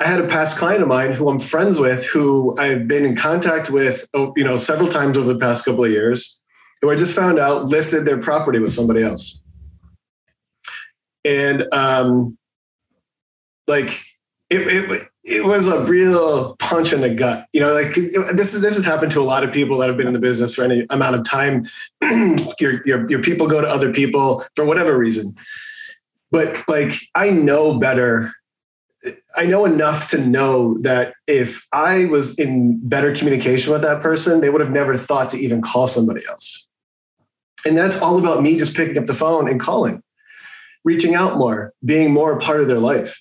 I 0.02 0.06
had 0.06 0.18
a 0.18 0.26
past 0.26 0.56
client 0.56 0.82
of 0.82 0.88
mine 0.88 1.12
who 1.12 1.28
I'm 1.28 1.38
friends 1.38 1.78
with, 1.78 2.04
who 2.06 2.58
I've 2.58 2.88
been 2.88 3.04
in 3.04 3.14
contact 3.14 3.70
with, 3.70 4.08
you 4.14 4.42
know, 4.42 4.56
several 4.56 4.88
times 4.88 5.16
over 5.16 5.32
the 5.32 5.38
past 5.38 5.64
couple 5.64 5.84
of 5.84 5.92
years, 5.92 6.40
who 6.80 6.90
I 6.90 6.96
just 6.96 7.14
found 7.14 7.38
out 7.38 7.66
listed 7.66 8.04
their 8.04 8.18
property 8.18 8.58
with 8.58 8.72
somebody 8.72 9.04
else, 9.04 9.40
and 11.24 11.72
um, 11.72 12.36
like 13.68 14.04
it, 14.50 14.66
it 14.66 15.08
it 15.22 15.44
was 15.44 15.68
a 15.68 15.84
real 15.84 16.56
punch 16.56 16.92
in 16.92 17.00
the 17.00 17.14
gut. 17.14 17.46
You 17.52 17.60
know, 17.60 17.72
like 17.72 17.94
this 17.94 18.54
is 18.54 18.60
this 18.60 18.74
has 18.74 18.84
happened 18.84 19.12
to 19.12 19.20
a 19.20 19.22
lot 19.22 19.44
of 19.44 19.52
people 19.52 19.78
that 19.78 19.88
have 19.88 19.96
been 19.96 20.08
in 20.08 20.12
the 20.12 20.18
business 20.18 20.52
for 20.52 20.64
any 20.64 20.84
amount 20.90 21.14
of 21.14 21.24
time. 21.24 21.64
your, 22.58 22.84
your 22.84 23.08
your 23.08 23.22
people 23.22 23.46
go 23.46 23.60
to 23.60 23.68
other 23.68 23.92
people 23.92 24.44
for 24.56 24.64
whatever 24.64 24.98
reason. 24.98 25.36
But 26.32 26.68
like 26.68 26.94
I 27.14 27.30
know 27.30 27.78
better. 27.78 28.32
I 29.36 29.46
know 29.46 29.64
enough 29.64 30.08
to 30.10 30.18
know 30.18 30.78
that 30.82 31.14
if 31.26 31.66
I 31.72 32.04
was 32.06 32.34
in 32.36 32.80
better 32.88 33.14
communication 33.14 33.72
with 33.72 33.82
that 33.82 34.02
person, 34.02 34.40
they 34.40 34.50
would 34.50 34.60
have 34.60 34.70
never 34.70 34.96
thought 34.96 35.30
to 35.30 35.38
even 35.38 35.60
call 35.60 35.88
somebody 35.88 36.24
else. 36.28 36.66
And 37.64 37.76
that's 37.76 37.96
all 37.96 38.18
about 38.18 38.42
me 38.42 38.56
just 38.56 38.74
picking 38.74 38.98
up 38.98 39.06
the 39.06 39.14
phone 39.14 39.48
and 39.48 39.60
calling, 39.60 40.02
reaching 40.84 41.14
out 41.14 41.36
more, 41.36 41.72
being 41.84 42.12
more 42.12 42.32
a 42.32 42.40
part 42.40 42.60
of 42.60 42.68
their 42.68 42.78
life. 42.78 43.20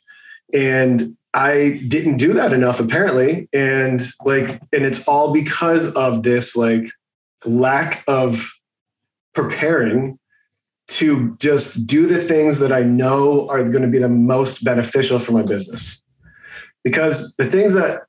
And 0.54 1.18
I 1.34 1.82
didn't 1.88 2.18
do 2.18 2.34
that 2.34 2.54
enough 2.54 2.80
apparently. 2.80 3.48
And 3.54 4.04
like, 4.24 4.50
and 4.74 4.86
it's 4.86 5.08
all 5.08 5.34
because 5.34 5.94
of 5.94 6.24
this 6.24 6.56
like 6.56 6.92
lack 7.46 8.04
of 8.08 8.52
preparing 9.34 10.20
to 10.92 11.36
just 11.40 11.88
do 11.88 12.06
the 12.06 12.22
things 12.22 12.60
that 12.60 12.72
I 12.72 12.82
know 12.82 13.48
are 13.50 13.64
going 13.64 13.84
to 13.84 13.88
be 13.88 14.00
the 14.00 14.10
most 14.10 14.64
beneficial 14.64 15.20
for 15.20 15.32
my 15.32 15.42
business. 15.42 16.02
Because 16.84 17.36
the 17.38 17.46
things 17.46 17.74
that 17.74 18.02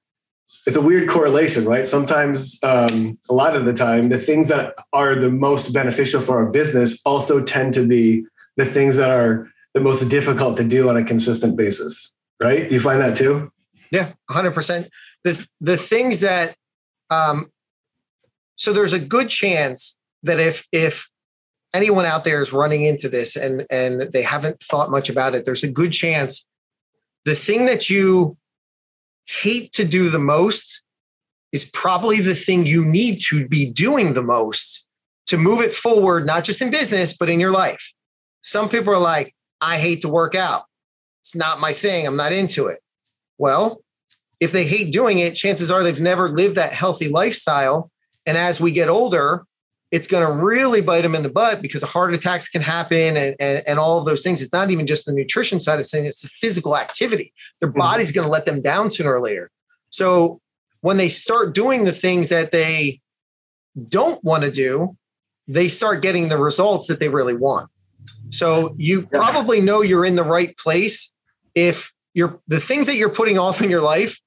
it's 0.66 0.76
a 0.76 0.80
weird 0.80 1.08
correlation, 1.08 1.64
right? 1.64 1.86
Sometimes, 1.86 2.58
um, 2.62 3.18
a 3.28 3.34
lot 3.34 3.56
of 3.56 3.64
the 3.64 3.72
time, 3.72 4.10
the 4.10 4.18
things 4.18 4.48
that 4.48 4.74
are 4.92 5.16
the 5.16 5.30
most 5.30 5.72
beneficial 5.72 6.20
for 6.20 6.38
our 6.38 6.50
business 6.50 7.00
also 7.04 7.42
tend 7.42 7.74
to 7.74 7.86
be 7.86 8.24
the 8.56 8.64
things 8.64 8.96
that 8.96 9.10
are 9.10 9.50
the 9.74 9.80
most 9.80 10.08
difficult 10.08 10.56
to 10.58 10.64
do 10.64 10.88
on 10.88 10.96
a 10.96 11.04
consistent 11.04 11.56
basis 11.56 12.12
right? 12.42 12.68
Do 12.68 12.74
you 12.74 12.80
find 12.80 13.00
that 13.00 13.16
too? 13.16 13.52
Yeah, 13.90 14.12
100%. 14.30 14.88
The, 15.24 15.46
the 15.60 15.76
things 15.76 16.20
that, 16.20 16.56
um, 17.10 17.50
so 18.56 18.72
there's 18.72 18.92
a 18.92 18.98
good 18.98 19.28
chance 19.28 19.96
that 20.22 20.40
if, 20.40 20.66
if 20.72 21.08
anyone 21.74 22.04
out 22.04 22.24
there 22.24 22.42
is 22.42 22.52
running 22.52 22.82
into 22.82 23.08
this 23.08 23.36
and, 23.36 23.66
and 23.70 24.02
they 24.12 24.22
haven't 24.22 24.60
thought 24.62 24.90
much 24.90 25.08
about 25.08 25.34
it, 25.34 25.44
there's 25.44 25.62
a 25.62 25.68
good 25.68 25.92
chance 25.92 26.46
the 27.24 27.34
thing 27.34 27.66
that 27.66 27.88
you 27.88 28.36
hate 29.26 29.72
to 29.72 29.84
do 29.84 30.10
the 30.10 30.18
most 30.18 30.82
is 31.52 31.64
probably 31.64 32.20
the 32.20 32.34
thing 32.34 32.66
you 32.66 32.84
need 32.84 33.22
to 33.28 33.46
be 33.46 33.70
doing 33.70 34.14
the 34.14 34.22
most 34.22 34.84
to 35.26 35.38
move 35.38 35.60
it 35.60 35.72
forward, 35.72 36.26
not 36.26 36.44
just 36.44 36.60
in 36.60 36.70
business, 36.70 37.16
but 37.16 37.28
in 37.28 37.38
your 37.38 37.50
life. 37.50 37.92
Some 38.42 38.68
people 38.68 38.92
are 38.92 38.98
like, 38.98 39.34
I 39.60 39.78
hate 39.78 40.00
to 40.00 40.08
work 40.08 40.34
out. 40.34 40.64
It's 41.22 41.34
not 41.34 41.60
my 41.60 41.72
thing. 41.72 42.06
I'm 42.06 42.16
not 42.16 42.32
into 42.32 42.66
it. 42.66 42.80
Well, 43.38 43.84
if 44.40 44.50
they 44.50 44.64
hate 44.64 44.92
doing 44.92 45.20
it, 45.20 45.34
chances 45.34 45.70
are 45.70 45.84
they've 45.84 46.00
never 46.00 46.28
lived 46.28 46.56
that 46.56 46.72
healthy 46.72 47.08
lifestyle. 47.08 47.90
And 48.26 48.36
as 48.36 48.60
we 48.60 48.72
get 48.72 48.88
older, 48.88 49.44
it's 49.92 50.08
going 50.08 50.26
to 50.26 50.32
really 50.32 50.80
bite 50.80 51.02
them 51.02 51.14
in 51.14 51.22
the 51.22 51.28
butt 51.30 51.60
because 51.60 51.82
heart 51.82 52.14
attacks 52.14 52.48
can 52.48 52.62
happen 52.62 53.14
and, 53.16 53.36
and, 53.38 53.62
and, 53.66 53.78
all 53.78 53.98
of 53.98 54.06
those 54.06 54.22
things. 54.22 54.40
It's 54.40 54.52
not 54.52 54.70
even 54.70 54.86
just 54.86 55.04
the 55.04 55.12
nutrition 55.12 55.60
side 55.60 55.78
of 55.78 55.86
things, 55.86 56.08
it's 56.08 56.22
the 56.22 56.30
physical 56.40 56.76
activity. 56.78 57.34
Their 57.60 57.68
mm-hmm. 57.68 57.78
body's 57.78 58.10
going 58.10 58.24
to 58.24 58.30
let 58.30 58.46
them 58.46 58.62
down 58.62 58.90
sooner 58.90 59.12
or 59.12 59.20
later. 59.20 59.50
So 59.90 60.40
when 60.80 60.96
they 60.96 61.10
start 61.10 61.54
doing 61.54 61.84
the 61.84 61.92
things 61.92 62.30
that 62.30 62.52
they 62.52 63.00
don't 63.90 64.22
want 64.24 64.44
to 64.44 64.50
do, 64.50 64.96
they 65.46 65.68
start 65.68 66.02
getting 66.02 66.30
the 66.30 66.38
results 66.38 66.86
that 66.86 66.98
they 66.98 67.10
really 67.10 67.36
want. 67.36 67.68
So 68.30 68.74
you 68.78 69.06
probably 69.06 69.60
know 69.60 69.82
you're 69.82 70.06
in 70.06 70.16
the 70.16 70.24
right 70.24 70.56
place 70.56 71.12
if 71.54 71.92
you're 72.14 72.40
the 72.48 72.60
things 72.60 72.86
that 72.86 72.96
you're 72.96 73.10
putting 73.10 73.38
off 73.38 73.60
in 73.60 73.68
your 73.68 73.82
life, 73.82 74.18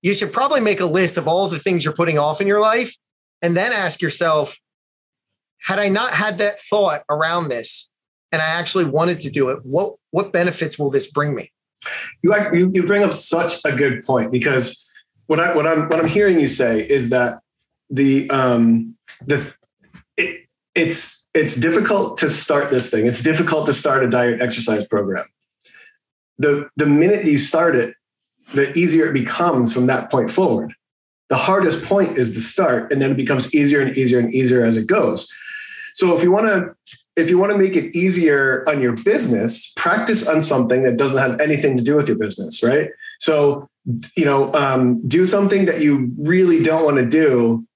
you 0.00 0.14
should 0.14 0.32
probably 0.32 0.60
make 0.60 0.78
a 0.78 0.86
list 0.86 1.16
of 1.16 1.26
all 1.26 1.48
the 1.48 1.58
things 1.58 1.84
you're 1.84 1.94
putting 1.94 2.18
off 2.18 2.40
in 2.40 2.46
your 2.46 2.60
life 2.60 2.96
and 3.42 3.56
then 3.56 3.72
ask 3.72 4.00
yourself, 4.00 4.56
had 5.62 5.78
I 5.78 5.88
not 5.88 6.12
had 6.12 6.38
that 6.38 6.58
thought 6.60 7.02
around 7.08 7.48
this 7.48 7.90
and 8.32 8.42
I 8.42 8.46
actually 8.46 8.84
wanted 8.84 9.20
to 9.22 9.30
do 9.30 9.48
it, 9.50 9.64
what 9.64 9.94
what 10.10 10.32
benefits 10.32 10.78
will 10.78 10.90
this 10.90 11.10
bring 11.10 11.34
me? 11.34 11.52
You 12.22 12.34
you, 12.52 12.84
bring 12.84 13.02
up 13.02 13.14
such 13.14 13.60
a 13.64 13.72
good 13.72 14.02
point 14.04 14.32
because 14.32 14.86
what 15.26 15.40
I 15.40 15.54
what 15.54 15.66
I'm 15.66 15.88
what 15.88 15.98
I'm 15.98 16.08
hearing 16.08 16.40
you 16.40 16.48
say 16.48 16.88
is 16.88 17.10
that 17.10 17.40
the 17.90 18.28
um 18.30 18.96
the 19.24 19.54
it, 20.16 20.46
it's 20.74 21.26
it's 21.34 21.54
difficult 21.54 22.18
to 22.18 22.28
start 22.28 22.70
this 22.70 22.90
thing. 22.90 23.06
It's 23.06 23.22
difficult 23.22 23.66
to 23.66 23.74
start 23.74 24.04
a 24.04 24.08
diet 24.08 24.40
exercise 24.40 24.86
program 24.86 25.24
the, 26.38 26.68
the 26.76 26.86
minute 26.86 27.24
you 27.24 27.38
start 27.38 27.76
it, 27.76 27.94
the 28.54 28.76
easier 28.78 29.08
it 29.08 29.12
becomes 29.12 29.72
from 29.72 29.86
that 29.86 30.10
point 30.10 30.30
forward. 30.30 30.72
The 31.28 31.36
hardest 31.36 31.84
point 31.84 32.16
is 32.16 32.34
the 32.34 32.40
start, 32.40 32.90
and 32.90 33.02
then 33.02 33.10
it 33.10 33.16
becomes 33.16 33.54
easier 33.54 33.80
and 33.80 33.96
easier 33.96 34.18
and 34.18 34.32
easier 34.32 34.64
as 34.64 34.76
it 34.76 34.86
goes. 34.86 35.28
So 35.98 36.16
if 36.16 36.22
you 36.22 36.30
want 36.30 36.46
to 36.46 36.76
if 37.16 37.28
you 37.28 37.38
want 37.38 37.50
to 37.50 37.58
make 37.58 37.74
it 37.74 37.96
easier 37.96 38.64
on 38.68 38.80
your 38.80 38.92
business, 38.92 39.72
practice 39.74 40.28
on 40.28 40.40
something 40.40 40.84
that 40.84 40.96
doesn't 40.96 41.18
have 41.18 41.40
anything 41.40 41.76
to 41.76 41.82
do 41.82 41.96
with 41.96 42.06
your 42.06 42.16
business, 42.16 42.62
right? 42.62 42.90
So, 43.18 43.68
you 44.16 44.24
know, 44.24 44.52
um, 44.54 45.04
do 45.08 45.26
something 45.26 45.64
that 45.64 45.80
you 45.80 46.12
really 46.16 46.62
don't 46.62 46.84
want 46.84 46.98
to 46.98 47.04
do 47.04 47.66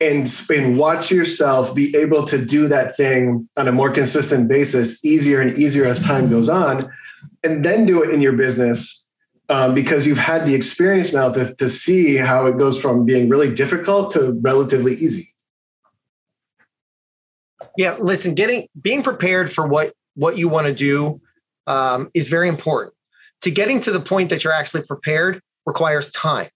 and, 0.00 0.26
and 0.50 0.76
watch 0.76 1.12
yourself 1.12 1.72
be 1.72 1.96
able 1.96 2.24
to 2.24 2.44
do 2.44 2.66
that 2.66 2.96
thing 2.96 3.48
on 3.56 3.68
a 3.68 3.72
more 3.72 3.90
consistent 3.90 4.48
basis, 4.48 4.98
easier 5.04 5.40
and 5.40 5.56
easier 5.56 5.84
as 5.84 6.00
time 6.00 6.28
goes 6.28 6.48
on 6.48 6.90
and 7.44 7.64
then 7.64 7.86
do 7.86 8.02
it 8.02 8.10
in 8.10 8.20
your 8.20 8.32
business 8.32 9.04
um, 9.48 9.72
because 9.72 10.04
you've 10.04 10.18
had 10.18 10.44
the 10.44 10.56
experience 10.56 11.12
now 11.12 11.30
to, 11.30 11.54
to 11.54 11.68
see 11.68 12.16
how 12.16 12.46
it 12.46 12.58
goes 12.58 12.80
from 12.80 13.04
being 13.04 13.28
really 13.28 13.54
difficult 13.54 14.10
to 14.10 14.32
relatively 14.42 14.94
easy 14.94 15.28
yeah 17.76 17.96
listen 17.98 18.34
getting 18.34 18.68
being 18.80 19.02
prepared 19.02 19.50
for 19.50 19.66
what 19.66 19.92
what 20.14 20.36
you 20.36 20.48
want 20.48 20.66
to 20.66 20.74
do 20.74 21.20
um, 21.66 22.10
is 22.14 22.28
very 22.28 22.48
important 22.48 22.94
to 23.42 23.50
getting 23.50 23.80
to 23.80 23.90
the 23.90 24.00
point 24.00 24.30
that 24.30 24.44
you're 24.44 24.52
actually 24.52 24.82
prepared 24.82 25.40
requires 25.66 26.10
time. 26.10 26.48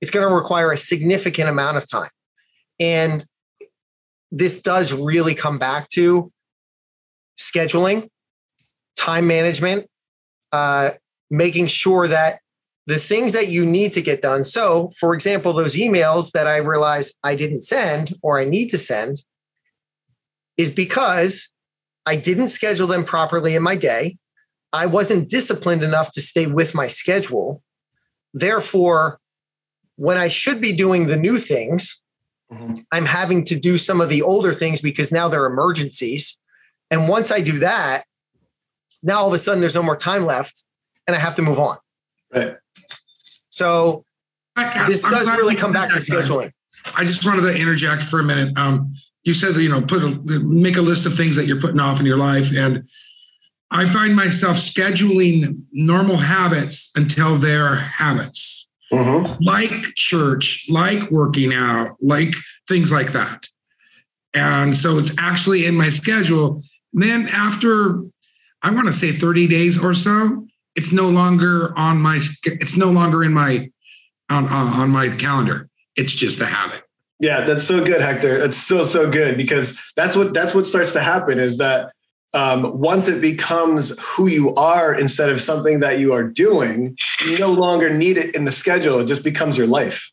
It's 0.00 0.10
going 0.10 0.26
to 0.26 0.34
require 0.34 0.72
a 0.72 0.76
significant 0.76 1.48
amount 1.48 1.76
of 1.76 1.90
time. 1.90 2.10
And 2.78 3.24
this 4.30 4.60
does 4.60 4.92
really 4.92 5.34
come 5.34 5.58
back 5.58 5.88
to 5.90 6.30
scheduling, 7.38 8.08
time 8.96 9.26
management, 9.26 9.86
uh, 10.52 10.90
making 11.30 11.66
sure 11.66 12.08
that 12.08 12.40
the 12.86 12.98
things 12.98 13.32
that 13.32 13.48
you 13.48 13.66
need 13.66 13.92
to 13.94 14.00
get 14.00 14.22
done. 14.22 14.44
So, 14.44 14.90
for 14.98 15.14
example, 15.14 15.52
those 15.52 15.74
emails 15.74 16.30
that 16.32 16.46
I 16.46 16.58
realize 16.58 17.12
I 17.22 17.34
didn't 17.34 17.62
send 17.62 18.14
or 18.22 18.38
I 18.38 18.44
need 18.44 18.68
to 18.70 18.78
send 18.78 19.22
is 20.58 20.70
because 20.70 21.48
I 22.04 22.16
didn't 22.16 22.48
schedule 22.48 22.86
them 22.86 23.04
properly 23.04 23.54
in 23.54 23.62
my 23.62 23.76
day. 23.76 24.18
I 24.72 24.86
wasn't 24.86 25.30
disciplined 25.30 25.82
enough 25.82 26.10
to 26.12 26.20
stay 26.20 26.46
with 26.46 26.74
my 26.74 26.88
schedule. 26.88 27.62
Therefore, 28.34 29.18
when 29.96 30.18
I 30.18 30.28
should 30.28 30.60
be 30.60 30.72
doing 30.72 31.06
the 31.06 31.16
new 31.16 31.38
things, 31.38 32.00
mm-hmm. 32.52 32.74
I'm 32.92 33.06
having 33.06 33.44
to 33.44 33.58
do 33.58 33.78
some 33.78 34.00
of 34.00 34.10
the 34.10 34.20
older 34.20 34.52
things 34.52 34.80
because 34.80 35.10
now 35.10 35.28
they're 35.28 35.46
emergencies. 35.46 36.36
And 36.90 37.08
once 37.08 37.30
I 37.30 37.40
do 37.40 37.58
that, 37.60 38.04
now 39.02 39.20
all 39.20 39.28
of 39.28 39.34
a 39.34 39.38
sudden 39.38 39.60
there's 39.60 39.74
no 39.74 39.82
more 39.82 39.96
time 39.96 40.26
left 40.26 40.64
and 41.06 41.16
I 41.16 41.18
have 41.18 41.34
to 41.36 41.42
move 41.42 41.58
on. 41.58 41.78
Right. 42.34 42.56
So 43.50 44.04
this 44.56 45.04
I'm 45.04 45.10
does 45.10 45.28
really 45.28 45.56
come 45.56 45.72
back 45.72 45.90
to 45.90 45.96
scheduling. 45.96 46.52
I 46.84 47.04
just 47.04 47.24
wanted 47.24 47.42
to 47.42 47.58
interject 47.58 48.04
for 48.04 48.20
a 48.20 48.22
minute. 48.22 48.56
Um, 48.56 48.94
you 49.28 49.34
said 49.34 49.54
you 49.56 49.68
know, 49.68 49.82
put 49.82 50.02
a, 50.02 50.40
make 50.40 50.76
a 50.76 50.82
list 50.82 51.06
of 51.06 51.16
things 51.16 51.36
that 51.36 51.46
you're 51.46 51.60
putting 51.60 51.78
off 51.78 52.00
in 52.00 52.06
your 52.06 52.18
life. 52.18 52.50
And 52.56 52.88
I 53.70 53.88
find 53.88 54.16
myself 54.16 54.56
scheduling 54.56 55.62
normal 55.72 56.16
habits 56.16 56.90
until 56.96 57.36
they're 57.36 57.76
habits, 57.76 58.68
mm-hmm. 58.90 59.30
like 59.44 59.94
church, 59.94 60.66
like 60.70 61.10
working 61.10 61.52
out, 61.54 61.96
like 62.00 62.34
things 62.66 62.90
like 62.90 63.12
that. 63.12 63.46
And 64.32 64.74
so 64.74 64.98
it's 64.98 65.14
actually 65.18 65.66
in 65.66 65.74
my 65.74 65.90
schedule. 65.90 66.62
Then 66.94 67.28
after, 67.28 68.02
I 68.62 68.70
want 68.70 68.86
to 68.86 68.92
say 68.92 69.12
30 69.12 69.46
days 69.46 69.78
or 69.78 69.92
so, 69.92 70.46
it's 70.78 70.92
no 70.92 71.08
longer 71.08 71.76
on 71.76 72.00
my 72.00 72.20
it's 72.44 72.76
no 72.76 72.90
longer 72.90 73.24
in 73.24 73.32
my 73.32 73.68
on 74.30 74.46
on 74.46 74.90
my 74.90 75.08
calendar 75.16 75.68
it's 75.96 76.12
just 76.12 76.40
a 76.40 76.46
habit 76.46 76.82
yeah 77.20 77.42
that's 77.42 77.64
so 77.64 77.84
good 77.84 78.00
hector. 78.00 78.36
It's 78.36 78.58
so 78.58 78.84
so 78.84 79.10
good 79.10 79.36
because 79.36 79.78
that's 79.96 80.16
what 80.16 80.34
that's 80.34 80.54
what 80.54 80.66
starts 80.66 80.92
to 80.92 81.00
happen 81.00 81.38
is 81.38 81.58
that 81.58 81.92
um, 82.34 82.78
once 82.78 83.08
it 83.08 83.22
becomes 83.22 83.98
who 83.98 84.26
you 84.26 84.54
are 84.54 84.94
instead 84.94 85.30
of 85.30 85.40
something 85.40 85.80
that 85.80 85.98
you 85.98 86.12
are 86.12 86.22
doing 86.22 86.96
you 87.24 87.38
no 87.38 87.50
longer 87.50 87.92
need 87.92 88.18
it 88.18 88.34
in 88.34 88.44
the 88.44 88.50
schedule. 88.50 89.00
It 89.00 89.06
just 89.06 89.22
becomes 89.22 89.56
your 89.56 89.66
life. 89.66 90.10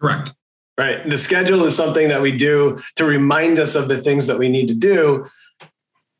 Correct. 0.00 0.32
Right? 0.78 1.08
The 1.08 1.18
schedule 1.18 1.64
is 1.64 1.76
something 1.76 2.08
that 2.08 2.22
we 2.22 2.36
do 2.36 2.80
to 2.96 3.04
remind 3.04 3.58
us 3.58 3.74
of 3.74 3.88
the 3.88 4.00
things 4.00 4.26
that 4.26 4.38
we 4.38 4.48
need 4.48 4.68
to 4.68 4.74
do. 4.74 5.26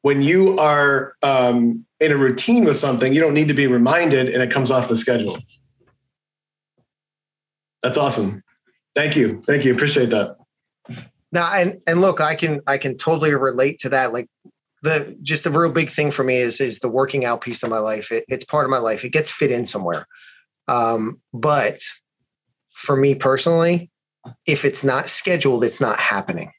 When 0.03 0.21
you 0.21 0.59
are 0.59 1.15
um, 1.23 1.87
in 2.01 2.13
a 2.13 2.17
routine 2.17 2.65
with 2.65 2.77
something, 2.77 3.15
you 3.15 3.21
don't 3.21 3.35
need 3.35 3.49
to 3.49 3.55
be 3.55 3.67
reminded 3.67 4.29
and 4.29 4.43
it 4.43 4.51
comes 4.51 4.71
off 4.71 4.89
the 4.89 4.97
schedule. 4.97 5.39
That's 7.83 7.97
awesome. 7.97 8.42
Thank 8.95 9.17
you. 9.17 9.41
Thank 9.43 9.65
you. 9.65 9.75
Appreciate 9.75 10.11
that. 10.11 10.37
Now, 11.31 11.53
and 11.53 11.81
and 11.87 12.01
look, 12.01 12.21
I 12.21 12.35
can 12.35 12.61
I 12.67 12.79
can 12.79 12.97
totally 12.97 13.33
relate 13.33 13.79
to 13.81 13.89
that. 13.91 14.13
Like 14.13 14.29
the 14.83 15.17
just 15.23 15.47
a 15.47 15.51
real 15.51 15.71
big 15.71 15.89
thing 15.89 16.11
for 16.11 16.25
me 16.25 16.37
is 16.37 16.61
is 16.61 16.81
the 16.81 16.89
working 16.89 17.25
out 17.25 17.41
piece 17.41 17.63
of 17.63 17.71
my 17.71 17.79
life. 17.79 18.13
It, 18.13 18.25
it's 18.29 18.45
part 18.45 18.65
of 18.65 18.71
my 18.71 18.79
life. 18.79 19.05
It 19.05 19.11
gets 19.11 19.31
fit 19.31 19.51
in 19.51 19.65
somewhere. 19.65 20.07
Um, 20.69 21.21
but 21.33 21.81
for 22.75 22.97
me 22.97 23.15
personally, 23.15 23.91
if 24.47 24.65
it's 24.65 24.85
not 24.85 25.09
scheduled, 25.09 25.65
it's 25.65 25.81
not 25.81 25.99
happening 25.99 26.53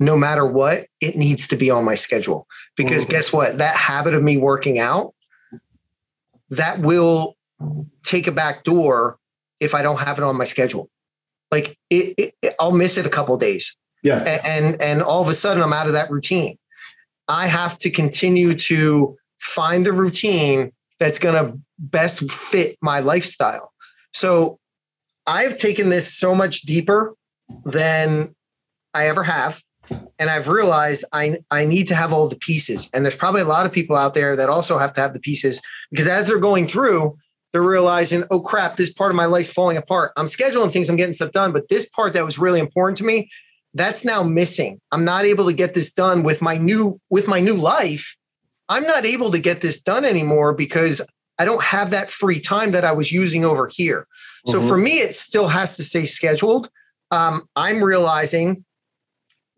no 0.00 0.16
matter 0.16 0.46
what, 0.46 0.86
it 1.00 1.14
needs 1.14 1.46
to 1.48 1.56
be 1.56 1.70
on 1.70 1.84
my 1.84 1.94
schedule. 1.94 2.48
Because 2.74 3.04
mm-hmm. 3.04 3.12
guess 3.12 3.32
what? 3.32 3.58
That 3.58 3.76
habit 3.76 4.14
of 4.14 4.22
me 4.22 4.38
working 4.38 4.78
out, 4.78 5.14
that 6.48 6.80
will 6.80 7.36
take 8.02 8.26
a 8.26 8.32
back 8.32 8.64
door 8.64 9.18
if 9.60 9.74
I 9.74 9.82
don't 9.82 10.00
have 10.00 10.18
it 10.18 10.24
on 10.24 10.36
my 10.36 10.46
schedule. 10.46 10.90
Like 11.50 11.76
it, 11.90 12.14
it, 12.16 12.34
it 12.42 12.54
I'll 12.60 12.72
miss 12.72 12.96
it 12.96 13.06
a 13.06 13.10
couple 13.10 13.36
days. 13.38 13.76
Yeah. 14.02 14.18
And, 14.18 14.46
and 14.46 14.82
and 14.82 15.02
all 15.02 15.22
of 15.22 15.28
a 15.28 15.34
sudden 15.34 15.62
I'm 15.62 15.72
out 15.72 15.86
of 15.86 15.92
that 15.92 16.10
routine. 16.10 16.58
I 17.28 17.46
have 17.46 17.78
to 17.78 17.90
continue 17.90 18.54
to 18.54 19.16
find 19.40 19.86
the 19.86 19.92
routine 19.92 20.72
that's 20.98 21.18
going 21.18 21.34
to 21.34 21.58
best 21.78 22.30
fit 22.30 22.76
my 22.82 23.00
lifestyle. 23.00 23.72
So 24.12 24.58
I've 25.26 25.56
taken 25.56 25.88
this 25.88 26.12
so 26.12 26.34
much 26.34 26.62
deeper 26.62 27.14
than 27.64 28.34
I 28.92 29.08
ever 29.08 29.22
have 29.22 29.62
and 30.18 30.30
I've 30.30 30.48
realized 30.48 31.04
I 31.12 31.38
I 31.50 31.64
need 31.64 31.88
to 31.88 31.94
have 31.94 32.12
all 32.12 32.28
the 32.28 32.36
pieces. 32.36 32.88
And 32.92 33.04
there's 33.04 33.16
probably 33.16 33.40
a 33.40 33.46
lot 33.46 33.66
of 33.66 33.72
people 33.72 33.96
out 33.96 34.14
there 34.14 34.36
that 34.36 34.48
also 34.48 34.78
have 34.78 34.94
to 34.94 35.00
have 35.00 35.14
the 35.14 35.20
pieces 35.20 35.60
because 35.90 36.06
as 36.06 36.26
they're 36.26 36.38
going 36.38 36.66
through, 36.66 37.16
they're 37.52 37.62
realizing, 37.62 38.24
oh 38.30 38.40
crap, 38.40 38.76
this 38.76 38.92
part 38.92 39.10
of 39.10 39.16
my 39.16 39.24
life's 39.26 39.52
falling 39.52 39.76
apart. 39.76 40.12
I'm 40.16 40.26
scheduling 40.26 40.72
things, 40.72 40.88
I'm 40.88 40.96
getting 40.96 41.14
stuff 41.14 41.32
done, 41.32 41.52
but 41.52 41.68
this 41.68 41.88
part 41.88 42.12
that 42.14 42.24
was 42.24 42.38
really 42.38 42.60
important 42.60 42.98
to 42.98 43.04
me, 43.04 43.30
that's 43.74 44.04
now 44.04 44.22
missing. 44.22 44.80
I'm 44.92 45.04
not 45.04 45.24
able 45.24 45.46
to 45.46 45.52
get 45.52 45.74
this 45.74 45.92
done 45.92 46.22
with 46.22 46.42
my 46.42 46.56
new 46.56 47.00
with 47.10 47.26
my 47.26 47.40
new 47.40 47.56
life. 47.56 48.16
I'm 48.68 48.84
not 48.84 49.04
able 49.04 49.32
to 49.32 49.38
get 49.38 49.60
this 49.60 49.80
done 49.80 50.04
anymore 50.04 50.54
because 50.54 51.00
I 51.38 51.44
don't 51.44 51.62
have 51.62 51.90
that 51.90 52.10
free 52.10 52.38
time 52.38 52.70
that 52.72 52.84
I 52.84 52.92
was 52.92 53.10
using 53.10 53.44
over 53.44 53.66
here. 53.66 54.06
So 54.46 54.58
mm-hmm. 54.58 54.68
for 54.68 54.76
me, 54.76 55.00
it 55.00 55.14
still 55.14 55.48
has 55.48 55.76
to 55.76 55.84
stay 55.84 56.06
scheduled. 56.06 56.70
Um, 57.10 57.48
I'm 57.56 57.82
realizing 57.82 58.64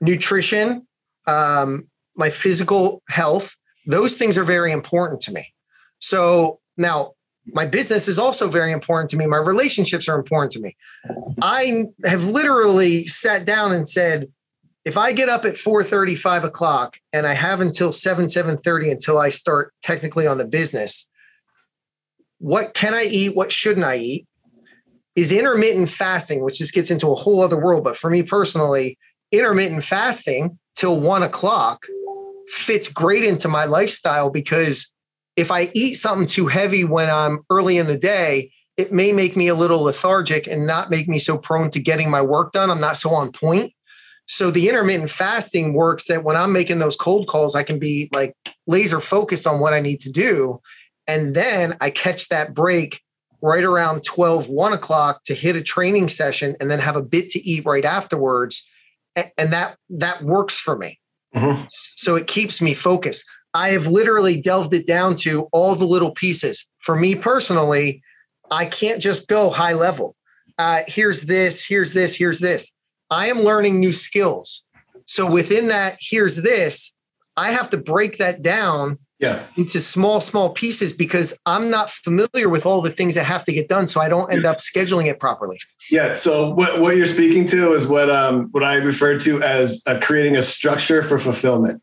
nutrition, 0.00 0.86
um, 1.26 1.88
my 2.16 2.30
physical 2.30 3.02
health, 3.08 3.54
those 3.86 4.16
things 4.16 4.38
are 4.38 4.44
very 4.44 4.72
important 4.72 5.20
to 5.22 5.32
me. 5.32 5.52
So 5.98 6.60
now 6.76 7.12
my 7.46 7.66
business 7.66 8.08
is 8.08 8.18
also 8.18 8.48
very 8.48 8.72
important 8.72 9.10
to 9.10 9.16
me. 9.16 9.26
My 9.26 9.38
relationships 9.38 10.08
are 10.08 10.16
important 10.16 10.52
to 10.52 10.60
me. 10.60 10.76
I 11.40 11.86
have 12.04 12.24
literally 12.24 13.06
sat 13.06 13.44
down 13.44 13.72
and 13.72 13.88
said, 13.88 14.28
if 14.84 14.96
I 14.96 15.12
get 15.12 15.28
up 15.28 15.44
at 15.44 15.56
4 15.56 15.84
30, 15.84 16.16
5 16.16 16.44
o'clock, 16.44 16.98
and 17.12 17.26
I 17.26 17.34
have 17.34 17.60
until 17.60 17.92
7, 17.92 18.28
7 18.28 18.58
30 18.58 18.90
until 18.90 19.18
I 19.18 19.28
start 19.28 19.72
technically 19.82 20.26
on 20.26 20.38
the 20.38 20.46
business, 20.46 21.08
what 22.38 22.74
can 22.74 22.94
I 22.94 23.04
eat? 23.04 23.36
What 23.36 23.52
shouldn't 23.52 23.86
I 23.86 23.96
eat? 23.96 24.26
Is 25.14 25.30
intermittent 25.30 25.90
fasting, 25.90 26.42
which 26.42 26.58
just 26.58 26.72
gets 26.72 26.90
into 26.90 27.08
a 27.08 27.14
whole 27.14 27.42
other 27.42 27.60
world. 27.60 27.84
But 27.84 27.96
for 27.96 28.10
me 28.10 28.22
personally, 28.22 28.98
intermittent 29.30 29.84
fasting 29.84 30.58
till 30.74 30.98
one 30.98 31.22
o'clock 31.22 31.86
fits 32.48 32.88
great 32.88 33.24
into 33.24 33.48
my 33.48 33.64
lifestyle 33.64 34.30
because 34.30 34.91
if 35.36 35.50
I 35.50 35.70
eat 35.74 35.94
something 35.94 36.26
too 36.26 36.46
heavy 36.46 36.84
when 36.84 37.10
I'm 37.10 37.40
early 37.50 37.78
in 37.78 37.86
the 37.86 37.98
day, 37.98 38.52
it 38.76 38.92
may 38.92 39.12
make 39.12 39.36
me 39.36 39.48
a 39.48 39.54
little 39.54 39.82
lethargic 39.82 40.46
and 40.46 40.66
not 40.66 40.90
make 40.90 41.08
me 41.08 41.18
so 41.18 41.36
prone 41.36 41.70
to 41.70 41.80
getting 41.80 42.10
my 42.10 42.22
work 42.22 42.52
done. 42.52 42.70
I'm 42.70 42.80
not 42.80 42.96
so 42.96 43.10
on 43.10 43.32
point. 43.32 43.72
So 44.26 44.50
the 44.50 44.68
intermittent 44.68 45.10
fasting 45.10 45.74
works 45.74 46.06
that 46.06 46.24
when 46.24 46.36
I'm 46.36 46.52
making 46.52 46.78
those 46.78 46.96
cold 46.96 47.26
calls, 47.26 47.54
I 47.54 47.64
can 47.64 47.78
be 47.78 48.08
like 48.12 48.34
laser 48.66 49.00
focused 49.00 49.46
on 49.46 49.60
what 49.60 49.74
I 49.74 49.80
need 49.80 50.00
to 50.00 50.10
do. 50.10 50.60
And 51.06 51.34
then 51.34 51.76
I 51.80 51.90
catch 51.90 52.28
that 52.28 52.54
break 52.54 53.00
right 53.42 53.64
around 53.64 54.04
12, 54.04 54.48
1 54.48 54.72
o'clock 54.72 55.24
to 55.24 55.34
hit 55.34 55.56
a 55.56 55.62
training 55.62 56.08
session 56.08 56.56
and 56.60 56.70
then 56.70 56.78
have 56.78 56.96
a 56.96 57.02
bit 57.02 57.30
to 57.30 57.40
eat 57.46 57.66
right 57.66 57.84
afterwards 57.84 58.64
and 59.14 59.52
that 59.52 59.76
that 59.90 60.22
works 60.22 60.56
for 60.56 60.76
me. 60.76 60.98
Mm-hmm. 61.34 61.64
So 61.96 62.16
it 62.16 62.26
keeps 62.26 62.60
me 62.60 62.74
focused. 62.74 63.24
I 63.54 63.70
have 63.70 63.86
literally 63.86 64.40
delved 64.40 64.72
it 64.74 64.86
down 64.86 65.14
to 65.16 65.48
all 65.52 65.74
the 65.74 65.86
little 65.86 66.12
pieces. 66.12 66.66
For 66.80 66.96
me 66.96 67.14
personally, 67.14 68.02
I 68.50 68.66
can't 68.66 69.00
just 69.00 69.28
go 69.28 69.50
high 69.50 69.74
level. 69.74 70.16
Uh, 70.58 70.82
here's 70.86 71.22
this, 71.22 71.64
here's 71.64 71.92
this, 71.92 72.16
here's 72.16 72.40
this. 72.40 72.72
I 73.10 73.28
am 73.28 73.40
learning 73.40 73.80
new 73.80 73.92
skills. 73.92 74.62
So 75.06 75.30
within 75.30 75.68
that, 75.68 75.98
here's 76.00 76.36
this, 76.36 76.92
I 77.36 77.52
have 77.52 77.70
to 77.70 77.76
break 77.76 78.18
that 78.18 78.42
down 78.42 78.98
yeah. 79.18 79.44
into 79.56 79.80
small, 79.80 80.20
small 80.20 80.50
pieces 80.50 80.92
because 80.92 81.38
I'm 81.46 81.70
not 81.70 81.90
familiar 81.90 82.48
with 82.48 82.66
all 82.66 82.82
the 82.82 82.90
things 82.90 83.14
that 83.14 83.24
have 83.24 83.44
to 83.46 83.52
get 83.52 83.68
done. 83.68 83.86
So 83.86 84.00
I 84.00 84.08
don't 84.08 84.32
end 84.32 84.44
up 84.44 84.58
scheduling 84.58 85.06
it 85.06 85.20
properly. 85.20 85.58
Yeah. 85.90 86.14
So 86.14 86.50
what, 86.50 86.80
what 86.80 86.96
you're 86.96 87.06
speaking 87.06 87.46
to 87.48 87.72
is 87.72 87.86
what 87.86 88.10
um, 88.10 88.48
what 88.50 88.64
I 88.64 88.74
refer 88.74 89.18
to 89.20 89.42
as 89.42 89.82
uh, 89.86 89.98
creating 90.02 90.36
a 90.36 90.42
structure 90.42 91.02
for 91.02 91.18
fulfillment, 91.18 91.82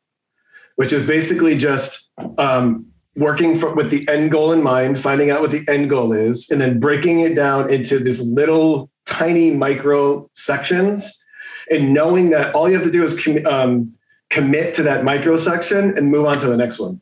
which 0.80 0.94
is 0.94 1.06
basically 1.06 1.58
just 1.58 2.08
um, 2.38 2.86
working 3.18 3.54
for, 3.54 3.76
with 3.76 3.92
the 3.92 4.08
end 4.08 4.32
goal 4.32 4.54
in 4.54 4.64
mind, 4.64 4.98
finding 4.98 5.30
out 5.30 5.42
what 5.42 5.52
the 5.52 5.62
end 5.68 5.90
goal 5.90 6.14
is, 6.14 6.50
and 6.50 6.62
then 6.62 6.80
breaking 6.80 7.20
it 7.20 7.36
down 7.36 7.70
into 7.70 8.00
this 8.00 8.22
little 8.22 8.90
tiny 9.06 9.52
micro 9.52 10.30
sections, 10.36 11.22
and 11.70 11.94
knowing 11.94 12.30
that 12.30 12.56
all 12.56 12.70
you 12.70 12.76
have 12.76 12.86
to 12.86 12.92
do 12.92 13.04
is 13.04 13.14
com- 13.22 13.46
um, 13.46 13.94
commit 14.30 14.74
to 14.74 14.82
that 14.84 15.04
micro 15.04 15.36
section 15.36 15.98
and 15.98 16.10
move 16.10 16.26
on 16.26 16.38
to 16.40 16.48
the 16.48 16.56
next 16.56 16.80
one 16.80 17.02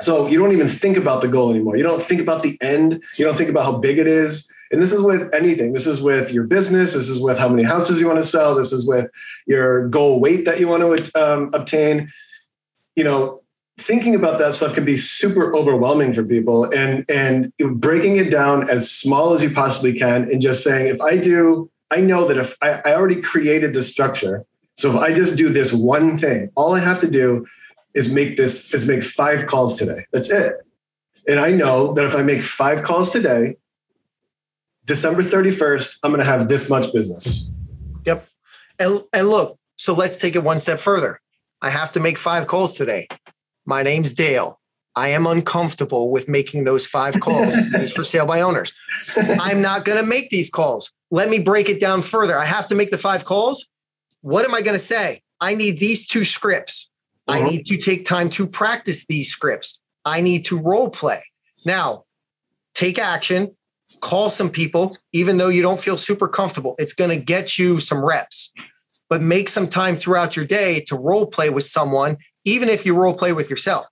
So 0.00 0.26
you 0.26 0.38
don't 0.38 0.52
even 0.52 0.68
think 0.68 0.96
about 0.96 1.20
the 1.20 1.28
goal 1.28 1.50
anymore. 1.50 1.76
You 1.76 1.82
don't 1.82 2.02
think 2.02 2.22
about 2.22 2.42
the 2.42 2.56
end. 2.62 3.02
You 3.18 3.26
don't 3.26 3.36
think 3.36 3.50
about 3.50 3.64
how 3.64 3.76
big 3.76 3.98
it 3.98 4.06
is. 4.06 4.50
And 4.72 4.80
this 4.80 4.92
is 4.92 5.02
with 5.02 5.28
anything. 5.34 5.74
This 5.74 5.86
is 5.86 6.00
with 6.00 6.32
your 6.32 6.44
business. 6.44 6.94
This 6.94 7.10
is 7.10 7.18
with 7.18 7.38
how 7.38 7.50
many 7.50 7.64
houses 7.64 8.00
you 8.00 8.06
want 8.06 8.20
to 8.20 8.24
sell. 8.24 8.54
This 8.54 8.72
is 8.72 8.86
with 8.86 9.10
your 9.46 9.88
goal 9.88 10.20
weight 10.20 10.46
that 10.46 10.58
you 10.58 10.68
want 10.68 10.82
to 10.82 11.22
um, 11.22 11.50
obtain. 11.52 12.10
You 12.96 13.04
know, 13.04 13.42
thinking 13.78 14.14
about 14.14 14.38
that 14.38 14.54
stuff 14.54 14.74
can 14.74 14.84
be 14.84 14.96
super 14.96 15.54
overwhelming 15.54 16.12
for 16.12 16.24
people. 16.24 16.64
And 16.64 17.08
and 17.10 17.52
breaking 17.58 18.16
it 18.16 18.30
down 18.30 18.68
as 18.68 18.90
small 18.90 19.34
as 19.34 19.42
you 19.42 19.52
possibly 19.52 19.98
can, 19.98 20.30
and 20.30 20.40
just 20.40 20.62
saying, 20.62 20.88
if 20.88 21.00
I 21.00 21.16
do, 21.16 21.70
I 21.90 22.00
know 22.00 22.26
that 22.26 22.36
if 22.36 22.56
I, 22.62 22.80
I 22.84 22.94
already 22.94 23.20
created 23.20 23.74
the 23.74 23.82
structure. 23.82 24.44
So 24.76 24.90
if 24.90 24.96
I 24.96 25.12
just 25.12 25.36
do 25.36 25.48
this 25.48 25.72
one 25.72 26.16
thing, 26.16 26.50
all 26.54 26.74
I 26.74 26.80
have 26.80 27.00
to 27.00 27.10
do 27.10 27.46
is 27.94 28.08
make 28.08 28.36
this 28.36 28.72
is 28.72 28.86
make 28.86 29.02
five 29.02 29.46
calls 29.46 29.76
today. 29.76 30.06
That's 30.12 30.30
it. 30.30 30.54
And 31.28 31.38
I 31.38 31.50
know 31.50 31.92
that 31.94 32.04
if 32.04 32.16
I 32.16 32.22
make 32.22 32.42
five 32.42 32.82
calls 32.82 33.10
today, 33.10 33.56
December 34.84 35.22
31st, 35.22 35.98
I'm 36.02 36.10
going 36.10 36.20
to 36.20 36.24
have 36.24 36.48
this 36.48 36.68
much 36.68 36.92
business. 36.92 37.44
Yep. 38.06 38.26
And, 38.78 39.02
and 39.12 39.28
look, 39.28 39.58
so 39.76 39.92
let's 39.92 40.16
take 40.16 40.34
it 40.34 40.42
one 40.42 40.60
step 40.60 40.80
further. 40.80 41.20
I 41.62 41.70
have 41.70 41.92
to 41.92 42.00
make 42.00 42.16
five 42.16 42.46
calls 42.46 42.74
today. 42.74 43.08
My 43.66 43.82
name's 43.82 44.12
Dale. 44.12 44.60
I 44.96 45.08
am 45.08 45.26
uncomfortable 45.26 46.10
with 46.10 46.28
making 46.28 46.64
those 46.64 46.86
five 46.86 47.20
calls 47.20 47.54
these 47.76 47.92
for 47.92 48.02
sale 48.02 48.26
by 48.26 48.40
owners. 48.40 48.72
I'm 49.16 49.62
not 49.62 49.84
going 49.84 49.98
to 49.98 50.06
make 50.06 50.30
these 50.30 50.50
calls. 50.50 50.90
Let 51.10 51.28
me 51.28 51.38
break 51.38 51.68
it 51.68 51.80
down 51.80 52.02
further. 52.02 52.38
I 52.38 52.44
have 52.44 52.66
to 52.68 52.74
make 52.74 52.90
the 52.90 52.98
five 52.98 53.24
calls. 53.24 53.66
What 54.22 54.44
am 54.44 54.54
I 54.54 54.62
going 54.62 54.74
to 54.74 54.84
say? 54.84 55.22
I 55.40 55.54
need 55.54 55.78
these 55.78 56.06
two 56.06 56.24
scripts. 56.24 56.90
Uh-huh. 57.28 57.38
I 57.38 57.48
need 57.48 57.66
to 57.66 57.76
take 57.76 58.04
time 58.04 58.30
to 58.30 58.46
practice 58.46 59.06
these 59.06 59.30
scripts. 59.30 59.80
I 60.04 60.20
need 60.20 60.44
to 60.46 60.58
role 60.58 60.90
play. 60.90 61.22
Now, 61.64 62.04
take 62.74 62.98
action, 62.98 63.54
call 64.00 64.30
some 64.30 64.50
people, 64.50 64.96
even 65.12 65.36
though 65.36 65.48
you 65.48 65.62
don't 65.62 65.80
feel 65.80 65.96
super 65.96 66.28
comfortable. 66.28 66.74
It's 66.78 66.94
going 66.94 67.10
to 67.10 67.22
get 67.22 67.58
you 67.58 67.80
some 67.80 68.04
reps, 68.04 68.52
but 69.10 69.20
make 69.20 69.48
some 69.48 69.68
time 69.68 69.96
throughout 69.96 70.36
your 70.36 70.46
day 70.46 70.80
to 70.82 70.96
role 70.96 71.26
play 71.26 71.50
with 71.50 71.64
someone, 71.64 72.16
even 72.44 72.68
if 72.68 72.86
you 72.86 72.96
role 72.96 73.12
play 73.12 73.32
with 73.32 73.50
yourself. 73.50 73.86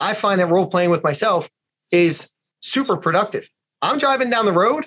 I 0.00 0.12
find 0.14 0.40
that 0.40 0.48
role 0.48 0.66
playing 0.66 0.90
with 0.90 1.02
myself 1.02 1.48
is 1.90 2.28
super 2.60 2.96
productive. 2.96 3.48
I'm 3.80 3.98
driving 3.98 4.28
down 4.28 4.44
the 4.44 4.52
road, 4.52 4.86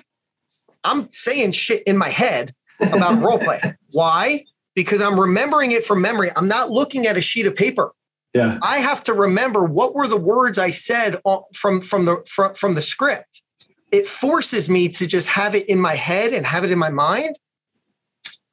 I'm 0.84 1.10
saying 1.10 1.52
shit 1.52 1.82
in 1.84 1.96
my 1.96 2.10
head 2.10 2.54
about 2.80 3.20
role 3.22 3.38
play. 3.38 3.60
Why? 3.92 4.44
Because 4.74 5.00
I'm 5.00 5.18
remembering 5.18 5.72
it 5.72 5.84
from 5.84 6.00
memory. 6.00 6.30
I'm 6.36 6.46
not 6.46 6.70
looking 6.70 7.06
at 7.06 7.16
a 7.16 7.20
sheet 7.20 7.46
of 7.46 7.56
paper. 7.56 7.90
Yeah. 8.34 8.58
I 8.62 8.78
have 8.78 9.02
to 9.04 9.14
remember 9.14 9.64
what 9.64 9.94
were 9.94 10.06
the 10.06 10.18
words 10.18 10.58
I 10.58 10.70
said 10.70 11.20
from 11.54 11.80
from 11.80 12.04
the 12.04 12.22
from, 12.28 12.54
from 12.54 12.74
the 12.74 12.82
script 12.82 13.42
it 13.90 14.06
forces 14.06 14.68
me 14.68 14.88
to 14.90 15.06
just 15.06 15.28
have 15.28 15.54
it 15.54 15.68
in 15.68 15.80
my 15.80 15.94
head 15.94 16.32
and 16.32 16.44
have 16.44 16.64
it 16.64 16.70
in 16.70 16.78
my 16.78 16.90
mind. 16.90 17.36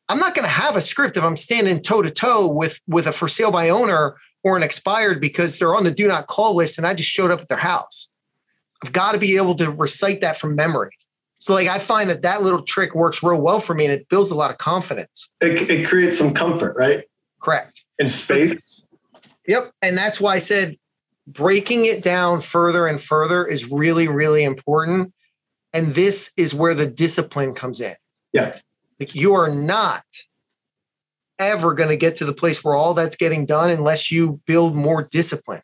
I'm 0.07 0.19
not 0.19 0.35
going 0.35 0.43
to 0.43 0.49
have 0.49 0.75
a 0.75 0.81
script 0.81 1.17
if 1.17 1.23
I'm 1.23 1.35
standing 1.35 1.81
toe 1.81 2.01
to 2.01 2.11
toe 2.11 2.47
with 2.51 2.79
with 2.87 3.07
a 3.07 3.11
for 3.11 3.27
sale 3.27 3.51
by 3.51 3.69
owner 3.69 4.15
or 4.43 4.55
an 4.55 4.63
expired 4.63 5.19
because 5.19 5.57
they're 5.57 5.75
on 5.75 5.83
the 5.83 5.91
do 5.91 6.07
not 6.07 6.27
call 6.27 6.55
list 6.55 6.77
and 6.77 6.85
I 6.85 6.93
just 6.93 7.09
showed 7.09 7.31
up 7.31 7.41
at 7.41 7.47
their 7.47 7.57
house. 7.57 8.09
I've 8.83 8.93
got 8.93 9.13
to 9.13 9.17
be 9.17 9.37
able 9.37 9.55
to 9.55 9.71
recite 9.71 10.21
that 10.21 10.37
from 10.37 10.55
memory. 10.55 10.91
So 11.39 11.53
like 11.53 11.67
I 11.67 11.79
find 11.79 12.09
that 12.09 12.21
that 12.21 12.43
little 12.43 12.61
trick 12.61 12.93
works 12.93 13.23
real 13.23 13.41
well 13.41 13.59
for 13.59 13.73
me 13.73 13.85
and 13.85 13.93
it 13.93 14.07
builds 14.09 14.31
a 14.31 14.35
lot 14.35 14.51
of 14.51 14.57
confidence. 14.57 15.29
It, 15.41 15.69
it 15.69 15.87
creates 15.87 16.17
some 16.17 16.33
comfort, 16.33 16.75
right? 16.75 17.05
Correct. 17.41 17.83
And 17.99 18.09
space. 18.09 18.83
Yep. 19.47 19.71
And 19.81 19.97
that's 19.97 20.19
why 20.19 20.35
I 20.35 20.39
said 20.39 20.77
breaking 21.27 21.85
it 21.85 22.03
down 22.03 22.41
further 22.41 22.87
and 22.87 23.01
further 23.01 23.45
is 23.45 23.71
really, 23.71 24.07
really 24.07 24.43
important 24.43 25.13
and 25.73 25.93
this 25.93 26.31
is 26.37 26.53
where 26.53 26.73
the 26.73 26.85
discipline 26.87 27.53
comes 27.53 27.81
in. 27.81 27.95
Yeah. 28.31 28.57
Like 28.99 29.15
you 29.15 29.33
are 29.33 29.49
not 29.49 30.03
ever 31.37 31.73
going 31.73 31.89
to 31.89 31.97
get 31.97 32.15
to 32.17 32.25
the 32.25 32.33
place 32.33 32.63
where 32.63 32.75
all 32.75 32.93
that's 32.93 33.15
getting 33.15 33.45
done 33.45 33.69
unless 33.69 34.11
you 34.11 34.39
build 34.45 34.75
more 34.75 35.07
discipline. 35.11 35.61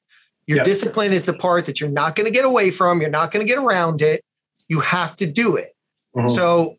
Your 0.47 0.57
yeah. 0.57 0.63
discipline 0.63 1.13
is 1.13 1.25
the 1.25 1.33
part 1.33 1.65
that 1.67 1.79
you're 1.79 1.89
not 1.89 2.15
going 2.15 2.25
to 2.25 2.31
get 2.31 2.45
away 2.45 2.71
from. 2.71 2.99
You're 2.99 3.09
not 3.09 3.31
going 3.31 3.45
to 3.45 3.49
get 3.49 3.61
around 3.61 4.01
it. 4.01 4.23
You 4.67 4.81
have 4.81 5.15
to 5.17 5.25
do 5.25 5.55
it. 5.55 5.69
Mm-hmm. 6.15 6.29
So 6.29 6.75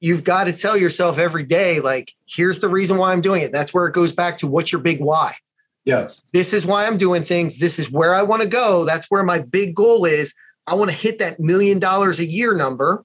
you've 0.00 0.24
got 0.24 0.44
to 0.44 0.52
tell 0.52 0.76
yourself 0.76 1.18
every 1.18 1.44
day, 1.44 1.80
like, 1.80 2.12
here's 2.26 2.58
the 2.58 2.68
reason 2.68 2.98
why 2.98 3.12
I'm 3.12 3.20
doing 3.20 3.42
it. 3.42 3.52
That's 3.52 3.72
where 3.72 3.86
it 3.86 3.94
goes 3.94 4.12
back 4.12 4.38
to 4.38 4.46
what's 4.46 4.72
your 4.72 4.80
big 4.80 5.00
why. 5.00 5.36
Yeah. 5.84 6.08
This 6.32 6.52
is 6.52 6.66
why 6.66 6.86
I'm 6.86 6.98
doing 6.98 7.24
things. 7.24 7.58
This 7.58 7.78
is 7.78 7.90
where 7.90 8.14
I 8.14 8.22
want 8.22 8.42
to 8.42 8.48
go. 8.48 8.84
That's 8.84 9.10
where 9.10 9.22
my 9.22 9.38
big 9.38 9.74
goal 9.74 10.04
is. 10.04 10.34
I 10.66 10.74
want 10.74 10.90
to 10.90 10.96
hit 10.96 11.18
that 11.20 11.40
million 11.40 11.78
dollars 11.78 12.18
a 12.18 12.26
year 12.26 12.54
number. 12.54 13.04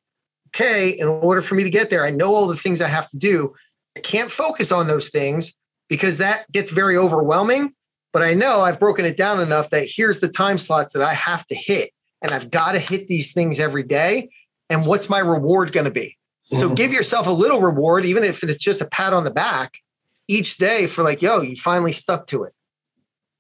Okay, 0.54 0.90
in 0.90 1.08
order 1.08 1.42
for 1.42 1.56
me 1.56 1.64
to 1.64 1.70
get 1.70 1.90
there, 1.90 2.06
I 2.06 2.12
know 2.12 2.36
all 2.36 2.48
the 2.48 2.56
things 2.56 2.82
I 2.82 2.88
have 2.88 3.10
to 3.10 3.18
do. 3.18 3.54
I 3.98 4.00
can't 4.00 4.32
focus 4.32 4.72
on 4.72 4.88
those 4.88 5.10
things 5.10 5.54
because 5.90 6.20
that 6.20 6.52
gets 6.52 6.70
very 6.70 6.96
overwhelming. 6.96 7.74
But 8.12 8.22
I 8.22 8.36
know 8.36 8.62
I've 8.62 8.80
broken 8.80 9.06
it 9.06 9.18
down 9.18 9.42
enough 9.42 9.72
that 9.72 9.88
here's 9.90 10.20
the 10.20 10.28
time 10.28 10.60
slots 10.60 10.94
that 10.94 11.02
I 11.02 11.16
have 11.16 11.46
to 11.48 11.56
hit. 11.56 11.92
And 12.22 12.32
I've 12.32 12.52
got 12.52 12.74
to 12.74 12.80
hit 12.80 13.08
these 13.08 13.34
things 13.34 13.60
every 13.60 13.82
day. 13.84 14.30
And 14.70 14.86
what's 14.86 15.10
my 15.10 15.20
reward 15.20 15.72
going 15.72 15.86
to 15.86 15.92
be? 15.92 16.18
So 16.42 16.66
mm-hmm. 16.68 16.76
give 16.76 16.94
yourself 16.94 17.26
a 17.26 17.32
little 17.32 17.60
reward, 17.60 18.06
even 18.06 18.24
if 18.24 18.44
it's 18.44 18.58
just 18.58 18.82
a 18.82 18.86
pat 18.86 19.14
on 19.14 19.24
the 19.24 19.32
back 19.32 19.80
each 20.28 20.58
day 20.58 20.86
for 20.86 21.04
like, 21.04 21.22
yo, 21.22 21.42
you 21.42 21.56
finally 21.56 21.92
stuck 21.92 22.28
to 22.28 22.44
it. 22.44 22.54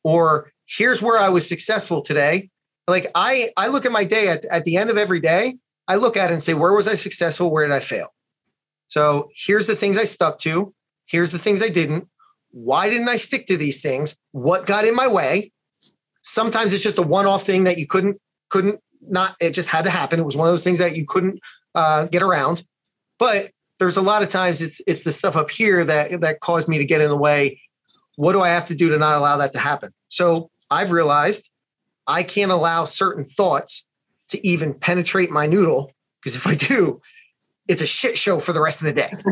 Or 0.04 0.52
here's 0.66 1.02
where 1.02 1.20
I 1.20 1.30
was 1.30 1.48
successful 1.48 2.02
today 2.02 2.50
like 2.88 3.12
I 3.16 3.52
I 3.58 3.68
look 3.68 3.86
at 3.86 3.92
my 3.92 4.04
day 4.04 4.30
at, 4.30 4.46
at 4.46 4.64
the 4.64 4.78
end 4.78 4.90
of 4.90 4.98
every 4.98 5.20
day, 5.20 5.58
I 5.88 5.96
look 5.96 6.18
at 6.18 6.32
it 6.32 6.34
and 6.34 6.44
say, 6.44 6.54
where 6.54 6.74
was 6.74 6.88
I 6.88 6.96
successful? 6.96 7.52
Where 7.52 7.68
did 7.68 7.76
I 7.76 7.80
fail? 7.80 8.08
So 8.88 9.30
here's 9.36 9.68
the 9.68 9.76
things 9.76 9.98
I 9.98 10.06
stuck 10.06 10.40
to. 10.40 10.74
Here's 11.06 11.32
the 11.32 11.40
things 11.40 11.62
I 11.62 11.70
didn't. 11.70 12.08
Why 12.52 12.90
didn't 12.90 13.10
I 13.10 13.16
stick 13.16 13.48
to 13.48 13.58
these 13.58 13.82
things? 13.82 14.16
What 14.32 14.68
got 14.68 14.86
in 14.86 14.96
my 14.96 15.08
way? 15.08 15.52
Sometimes 16.22 16.74
it's 16.74 16.84
just 16.84 16.98
a 16.98 17.02
one-off 17.02 17.46
thing 17.46 17.66
that 17.66 17.78
you 17.78 17.88
couldn't 17.88 18.22
couldn't 18.50 18.80
not 19.02 19.36
it 19.42 19.52
just 19.52 19.70
had 19.70 19.86
to 19.86 19.90
happen. 19.90 20.20
It 20.20 20.24
was 20.24 20.38
one 20.38 20.48
of 20.48 20.54
those 20.54 20.64
things 20.64 20.80
that 20.80 20.96
you 20.96 21.06
couldn't 21.06 21.40
uh, 21.76 22.06
get 22.06 22.22
around. 22.22 22.64
But 23.20 23.52
there's 23.80 23.98
a 23.98 24.02
lot 24.02 24.24
of 24.24 24.30
times 24.30 24.62
it's 24.62 24.80
it's 24.88 25.04
the 25.04 25.12
stuff 25.12 25.36
up 25.36 25.50
here 25.50 25.84
that 25.84 26.22
that 26.22 26.40
caused 26.40 26.68
me 26.68 26.78
to 26.78 26.86
get 26.86 27.02
in 27.02 27.08
the 27.08 27.18
way. 27.18 27.60
What 28.16 28.34
do 28.34 28.42
I 28.42 28.50
have 28.50 28.68
to 28.68 28.76
do 28.76 28.90
to 28.90 28.98
not 28.98 29.18
allow 29.18 29.38
that 29.38 29.54
to 29.54 29.60
happen? 29.60 29.92
So 30.10 30.52
I've 30.70 30.92
realized 30.92 31.50
I 32.06 32.24
can't 32.24 32.52
allow 32.52 32.86
certain 32.86 33.24
thoughts 33.26 33.86
to 34.34 34.48
even 34.48 34.74
penetrate 34.74 35.30
my 35.30 35.46
noodle 35.46 35.92
because 36.20 36.36
if 36.36 36.48
I 36.48 36.56
do, 36.56 37.02
it's 37.68 37.82
a 37.82 37.86
shit 37.86 38.18
show 38.18 38.40
for 38.40 38.52
the 38.52 38.60
rest 38.60 38.82
of 38.82 38.86
the 38.86 38.94
day. 38.94 39.14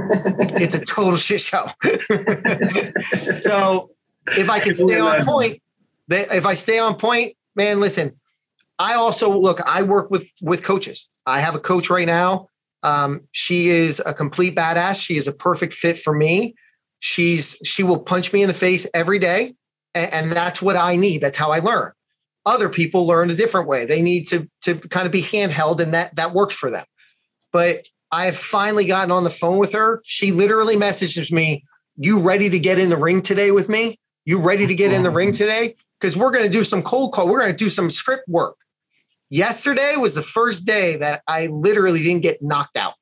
it's 0.61 0.75
a 0.75 0.85
total 0.85 1.17
shit 1.17 1.41
show. 1.41 1.67
so 3.39 3.89
if 4.37 4.49
I 4.49 4.59
can 4.59 4.75
stay 4.75 4.99
on 4.99 5.25
point, 5.25 5.61
if 6.07 6.45
I 6.45 6.53
stay 6.53 6.79
on 6.79 6.95
point, 6.95 7.35
man, 7.55 7.79
listen. 7.79 8.17
I 8.77 8.93
also 8.93 9.37
look. 9.37 9.61
I 9.67 9.83
work 9.83 10.09
with 10.09 10.31
with 10.41 10.63
coaches. 10.63 11.09
I 11.25 11.41
have 11.41 11.55
a 11.55 11.59
coach 11.59 11.89
right 11.89 12.07
now. 12.07 12.47
Um, 12.83 13.21
she 13.31 13.69
is 13.69 14.01
a 14.05 14.13
complete 14.13 14.55
badass. 14.55 14.99
She 14.99 15.17
is 15.17 15.27
a 15.27 15.31
perfect 15.31 15.73
fit 15.73 15.99
for 15.99 16.13
me. 16.13 16.55
She's 16.99 17.57
she 17.63 17.83
will 17.83 17.99
punch 17.99 18.33
me 18.33 18.41
in 18.41 18.47
the 18.47 18.53
face 18.53 18.87
every 18.93 19.19
day, 19.19 19.53
and, 19.93 20.13
and 20.13 20.31
that's 20.31 20.61
what 20.61 20.75
I 20.75 20.95
need. 20.95 21.21
That's 21.21 21.37
how 21.37 21.51
I 21.51 21.59
learn 21.59 21.91
other 22.45 22.69
people 22.69 23.05
learn 23.05 23.29
a 23.29 23.35
different 23.35 23.67
way. 23.67 23.85
They 23.85 24.01
need 24.01 24.27
to 24.29 24.49
to 24.61 24.75
kind 24.75 25.05
of 25.05 25.11
be 25.11 25.21
handheld, 25.21 25.79
and 25.79 25.93
that 25.93 26.15
that 26.15 26.33
works 26.33 26.55
for 26.55 26.69
them. 26.69 26.85
But 27.51 27.87
I've 28.11 28.37
finally 28.37 28.85
gotten 28.85 29.11
on 29.11 29.23
the 29.23 29.29
phone 29.29 29.57
with 29.57 29.73
her. 29.73 30.01
She 30.05 30.31
literally 30.31 30.75
messages 30.75 31.31
me, 31.31 31.65
"You 31.97 32.19
ready 32.19 32.49
to 32.49 32.59
get 32.59 32.79
in 32.79 32.89
the 32.89 32.97
ring 32.97 33.21
today 33.21 33.51
with 33.51 33.69
me? 33.69 33.99
You 34.25 34.39
ready 34.39 34.67
to 34.67 34.75
get 34.75 34.91
in 34.91 35.03
the 35.03 35.09
mm-hmm. 35.09 35.17
ring 35.17 35.31
today? 35.31 35.75
Because 35.99 36.17
we're 36.17 36.31
going 36.31 36.43
to 36.43 36.49
do 36.49 36.63
some 36.63 36.81
cold 36.81 37.13
call. 37.13 37.27
We're 37.27 37.39
going 37.39 37.51
to 37.51 37.57
do 37.57 37.69
some 37.69 37.91
script 37.91 38.27
work." 38.27 38.55
Yesterday 39.29 39.95
was 39.95 40.15
the 40.15 40.21
first 40.21 40.65
day 40.65 40.97
that 40.97 41.21
I 41.25 41.47
literally 41.47 42.03
didn't 42.03 42.21
get 42.21 42.41
knocked 42.41 42.75
out. 42.75 42.93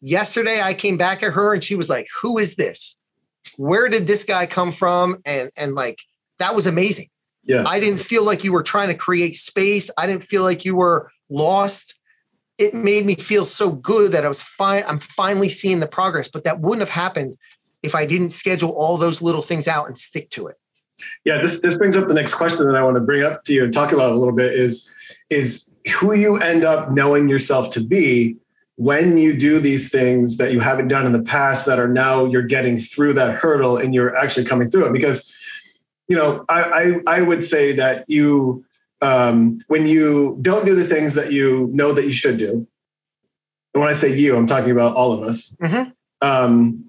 Yesterday, 0.00 0.62
I 0.62 0.72
came 0.72 0.96
back 0.96 1.22
at 1.22 1.34
her 1.34 1.52
and 1.52 1.62
she 1.62 1.74
was 1.74 1.88
like, 1.88 2.06
"Who 2.22 2.38
is 2.38 2.56
this? 2.56 2.96
Where 3.56 3.88
did 3.88 4.06
this 4.06 4.24
guy 4.24 4.46
come 4.46 4.72
from?" 4.72 5.18
And 5.24 5.50
and 5.56 5.74
like 5.74 5.98
that 6.38 6.54
was 6.54 6.66
amazing 6.66 7.08
yeah. 7.46 7.64
I 7.66 7.80
didn't 7.80 8.00
feel 8.00 8.24
like 8.24 8.44
you 8.44 8.52
were 8.52 8.62
trying 8.62 8.88
to 8.88 8.94
create 8.94 9.36
space. 9.36 9.90
I 9.96 10.06
didn't 10.06 10.24
feel 10.24 10.42
like 10.42 10.64
you 10.64 10.76
were 10.76 11.10
lost. 11.28 11.94
It 12.58 12.74
made 12.74 13.06
me 13.06 13.14
feel 13.14 13.44
so 13.44 13.70
good 13.70 14.12
that 14.12 14.24
I 14.24 14.28
was 14.28 14.42
fine. 14.42 14.84
I'm 14.86 14.98
finally 14.98 15.48
seeing 15.48 15.80
the 15.80 15.86
progress, 15.86 16.28
but 16.28 16.44
that 16.44 16.60
wouldn't 16.60 16.80
have 16.80 16.90
happened 16.90 17.36
if 17.82 17.94
I 17.94 18.06
didn't 18.06 18.30
schedule 18.30 18.70
all 18.70 18.96
those 18.96 19.22
little 19.22 19.42
things 19.42 19.68
out 19.68 19.86
and 19.86 19.96
stick 19.96 20.30
to 20.30 20.48
it. 20.48 20.56
Yeah, 21.24 21.40
this 21.42 21.60
this 21.60 21.76
brings 21.76 21.96
up 21.96 22.08
the 22.08 22.14
next 22.14 22.34
question 22.34 22.66
that 22.66 22.76
I 22.76 22.82
want 22.82 22.96
to 22.96 23.02
bring 23.02 23.22
up 23.22 23.44
to 23.44 23.52
you 23.52 23.64
and 23.64 23.72
talk 23.72 23.92
about 23.92 24.12
a 24.12 24.14
little 24.14 24.34
bit 24.34 24.54
is 24.54 24.90
is 25.30 25.70
who 25.98 26.14
you 26.14 26.38
end 26.38 26.64
up 26.64 26.90
knowing 26.90 27.28
yourself 27.28 27.70
to 27.70 27.80
be 27.80 28.36
when 28.76 29.16
you 29.16 29.36
do 29.36 29.60
these 29.60 29.90
things 29.90 30.36
that 30.38 30.52
you 30.52 30.60
haven't 30.60 30.88
done 30.88 31.06
in 31.06 31.12
the 31.12 31.22
past 31.22 31.66
that 31.66 31.78
are 31.78 31.88
now 31.88 32.24
you're 32.24 32.42
getting 32.42 32.76
through 32.76 33.12
that 33.14 33.34
hurdle 33.34 33.76
and 33.76 33.94
you're 33.94 34.16
actually 34.16 34.44
coming 34.44 34.70
through 34.70 34.86
it 34.86 34.92
because 34.92 35.32
you 36.08 36.16
know, 36.16 36.44
I, 36.48 36.62
I, 36.62 37.18
I 37.18 37.22
would 37.22 37.42
say 37.42 37.72
that 37.72 38.08
you 38.08 38.64
um, 39.02 39.58
when 39.68 39.86
you 39.86 40.38
don't 40.40 40.64
do 40.64 40.74
the 40.74 40.84
things 40.84 41.14
that 41.14 41.30
you 41.32 41.68
know 41.72 41.92
that 41.92 42.04
you 42.04 42.12
should 42.12 42.38
do, 42.38 42.66
and 43.74 43.80
when 43.82 43.88
I 43.88 43.92
say 43.92 44.16
you, 44.16 44.36
I'm 44.36 44.46
talking 44.46 44.70
about 44.70 44.94
all 44.96 45.12
of 45.12 45.22
us. 45.22 45.54
Mhm. 45.60 45.92
Um, 46.22 46.84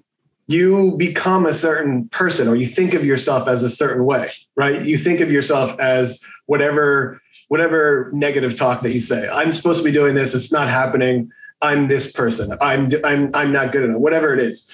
you 0.46 0.96
become 0.96 1.44
a 1.44 1.52
certain 1.52 2.08
person, 2.08 2.48
or 2.48 2.56
you 2.56 2.64
think 2.66 2.94
of 2.94 3.04
yourself 3.04 3.46
as 3.46 3.62
a 3.62 3.68
certain 3.68 4.04
way, 4.06 4.30
right? 4.56 4.82
You 4.82 4.96
think 4.96 5.20
of 5.20 5.30
yourself 5.30 5.78
as 5.78 6.20
whatever 6.46 7.20
whatever 7.48 8.10
negative 8.12 8.56
talk 8.56 8.82
that 8.82 8.92
you 8.92 9.00
say. 9.00 9.28
I'm 9.28 9.52
supposed 9.52 9.78
to 9.78 9.84
be 9.84 9.92
doing 9.92 10.14
this. 10.14 10.34
It's 10.34 10.52
not 10.52 10.68
happening. 10.68 11.30
I'm 11.60 11.88
this 11.88 12.10
person. 12.10 12.56
I'm 12.60 12.88
I'm 13.04 13.30
I'm 13.34 13.52
not 13.52 13.72
good 13.72 13.84
enough. 13.84 14.00
Whatever 14.00 14.32
it 14.32 14.40
is. 14.40 14.66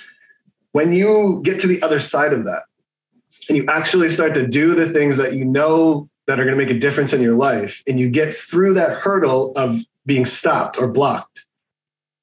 When 0.72 0.92
you 0.92 1.40
get 1.44 1.60
to 1.60 1.66
the 1.66 1.82
other 1.82 2.00
side 2.00 2.32
of 2.32 2.44
that, 2.44 2.64
and 3.48 3.56
you 3.56 3.66
actually 3.68 4.08
start 4.08 4.34
to 4.34 4.46
do 4.46 4.74
the 4.74 4.88
things 4.88 5.16
that 5.16 5.34
you 5.34 5.44
know 5.44 6.08
that 6.26 6.40
are 6.40 6.44
going 6.44 6.56
to 6.56 6.64
make 6.64 6.74
a 6.74 6.78
difference 6.78 7.12
in 7.12 7.20
your 7.20 7.34
life, 7.34 7.82
and 7.86 7.98
you 8.00 8.08
get 8.08 8.32
through 8.32 8.74
that 8.74 8.98
hurdle 8.98 9.52
of 9.56 9.80
being 10.06 10.24
stopped 10.24 10.78
or 10.78 10.88
blocked, 10.88 11.46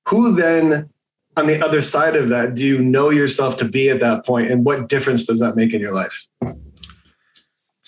who 0.07 0.33
then 0.33 0.89
on 1.37 1.47
the 1.47 1.63
other 1.63 1.81
side 1.81 2.15
of 2.15 2.29
that 2.29 2.55
do 2.55 2.65
you 2.65 2.77
know 2.77 3.09
yourself 3.09 3.57
to 3.57 3.65
be 3.65 3.89
at 3.89 3.99
that 3.99 4.25
point, 4.25 4.51
and 4.51 4.65
what 4.65 4.89
difference 4.89 5.25
does 5.25 5.39
that 5.39 5.55
make 5.55 5.73
in 5.73 5.81
your 5.81 5.93
life? 5.93 6.27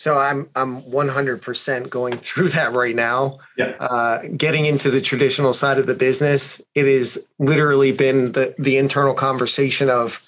So 0.03 0.17
I'm 0.17 0.49
I'm 0.53 0.81
100% 0.81 1.89
going 1.89 2.17
through 2.17 2.49
that 2.49 2.73
right 2.73 2.93
now. 2.93 3.39
Yeah. 3.57 3.75
Uh, 3.79 4.23
getting 4.35 4.65
into 4.65 4.91
the 4.91 4.99
traditional 4.99 5.53
side 5.53 5.79
of 5.79 5.85
the 5.85 5.95
business, 5.95 6.61
it 6.75 6.85
has 6.85 7.25
literally 7.39 7.93
been 7.93 8.33
the 8.33 8.53
the 8.59 8.77
internal 8.77 9.13
conversation 9.13 9.89
of, 9.89 10.21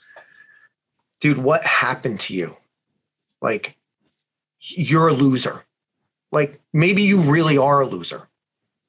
dude, 1.19 1.39
what 1.39 1.65
happened 1.65 2.21
to 2.21 2.33
you? 2.33 2.55
Like, 3.45 3.77
you're 4.59 5.07
a 5.09 5.13
loser. 5.13 5.63
Like 6.31 6.59
maybe 6.73 7.03
you 7.03 7.21
really 7.21 7.57
are 7.57 7.81
a 7.81 7.85
loser. 7.87 8.27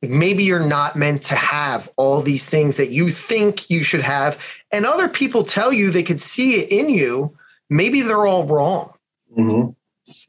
Like 0.03 0.11
maybe 0.11 0.43
you're 0.45 0.61
not 0.79 0.97
meant 0.97 1.23
to 1.25 1.37
have 1.37 1.89
all 1.97 2.23
these 2.23 2.49
things 2.49 2.77
that 2.79 2.91
you 2.91 3.11
think 3.11 3.69
you 3.71 3.83
should 3.85 4.01
have, 4.01 4.39
and 4.73 4.85
other 4.87 5.09
people 5.09 5.43
tell 5.45 5.73
you 5.73 5.91
they 5.91 6.03
could 6.03 6.21
see 6.21 6.57
it 6.57 6.71
in 6.71 6.91
you. 6.91 7.37
Maybe 7.71 8.03
they're 8.03 8.27
all 8.27 8.47
wrong 8.47 8.93
Mm-hmm. 9.37 9.71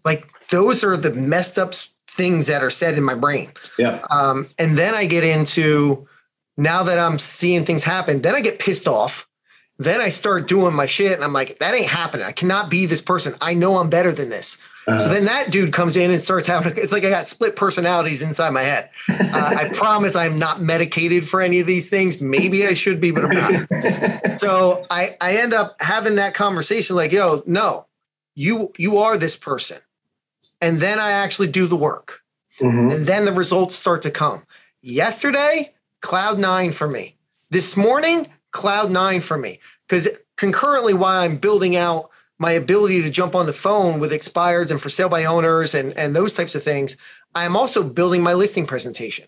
like 0.03 0.27
those 0.49 0.83
are 0.83 0.97
the 0.97 1.11
messed 1.13 1.57
up 1.59 1.73
things 2.09 2.47
that 2.47 2.61
are 2.63 2.69
said 2.71 2.97
in 2.97 3.03
my 3.03 3.13
brain 3.15 3.51
Yeah. 3.77 4.03
um, 4.09 4.47
and 4.57 4.75
then 4.77 4.95
i 4.95 5.05
get 5.05 5.23
into 5.23 6.07
now 6.57 6.81
that 6.83 6.97
i'm 6.99 7.19
seeing 7.19 7.63
things 7.63 7.83
happen 7.83 8.21
then 8.23 8.35
i 8.35 8.41
get 8.41 8.57
pissed 8.59 8.87
off 8.87 9.26
then 9.77 10.01
i 10.01 10.09
start 10.09 10.47
doing 10.47 10.73
my 10.73 10.85
shit 10.85 11.11
and 11.13 11.23
i'm 11.23 11.33
like 11.33 11.59
that 11.59 11.73
ain't 11.73 11.87
happening 11.87 12.25
i 12.25 12.31
cannot 12.31 12.69
be 12.69 12.85
this 12.85 13.01
person 13.01 13.35
i 13.41 13.53
know 13.53 13.77
i'm 13.77 13.89
better 13.89 14.11
than 14.11 14.29
this 14.29 14.57
Uh, 14.87 14.99
so 14.99 15.09
then 15.09 15.25
that 15.25 15.51
dude 15.51 15.73
comes 15.73 15.97
in 15.97 16.11
and 16.11 16.21
starts 16.23 16.47
having 16.47 16.73
it's 16.77 16.91
like 16.93 17.03
i 17.03 17.09
got 17.09 17.25
split 17.27 17.55
personalities 17.55 18.21
inside 18.21 18.51
my 18.51 18.63
head 18.63 18.89
uh, 19.09 19.53
i 19.57 19.69
promise 19.73 20.15
i'm 20.15 20.39
not 20.39 20.61
medicated 20.61 21.27
for 21.27 21.41
any 21.41 21.59
of 21.59 21.67
these 21.67 21.89
things 21.89 22.21
maybe 22.21 22.65
i 22.65 22.73
should 22.73 22.99
be 23.01 23.11
but 23.11 23.25
i'm 23.25 23.35
not 23.35 24.39
so 24.39 24.83
I 24.89 25.17
I 25.19 25.37
end 25.37 25.53
up 25.53 25.75
having 25.81 26.15
that 26.15 26.33
conversation 26.35 26.95
like, 26.95 27.11
yo, 27.11 27.43
no, 27.45 27.87
you 28.35 28.71
you 28.77 28.99
are 28.99 29.17
this 29.17 29.35
person. 29.35 29.79
And 30.61 30.79
then 30.79 30.99
I 30.99 31.11
actually 31.11 31.47
do 31.47 31.65
the 31.67 31.75
work. 31.75 32.21
Mhm. 32.61 32.93
And 32.93 33.05
then 33.07 33.25
the 33.25 33.33
results 33.33 33.75
start 33.75 34.03
to 34.03 34.11
come. 34.11 34.43
Yesterday, 34.81 35.73
cloud 36.01 36.39
nine 36.39 36.71
for 36.71 36.87
me. 36.87 37.17
This 37.49 37.75
morning, 37.75 38.25
cloud 38.51 38.91
nine 38.91 39.21
for 39.21 39.38
me. 39.38 39.60
Because 39.88 40.07
concurrently, 40.36 40.93
while 40.93 41.19
I'm 41.19 41.38
building 41.38 41.75
out 41.75 42.10
my 42.39 42.51
ability 42.51 43.01
to 43.01 43.10
jump 43.10 43.36
on 43.36 43.45
the 43.45 43.53
phone 43.53 43.99
with 43.99 44.12
expireds 44.12 44.69
and 44.69 44.81
for 44.81 44.89
sale 44.89 45.10
by 45.10 45.25
owners 45.25 45.73
and, 45.73 45.93
and 45.97 46.15
those 46.15 46.33
types 46.33 46.55
of 46.55 46.63
things, 46.63 46.95
I 47.33 47.45
am 47.45 47.55
also 47.55 47.83
building 47.83 48.21
my 48.21 48.33
listing 48.33 48.65
presentation. 48.67 49.25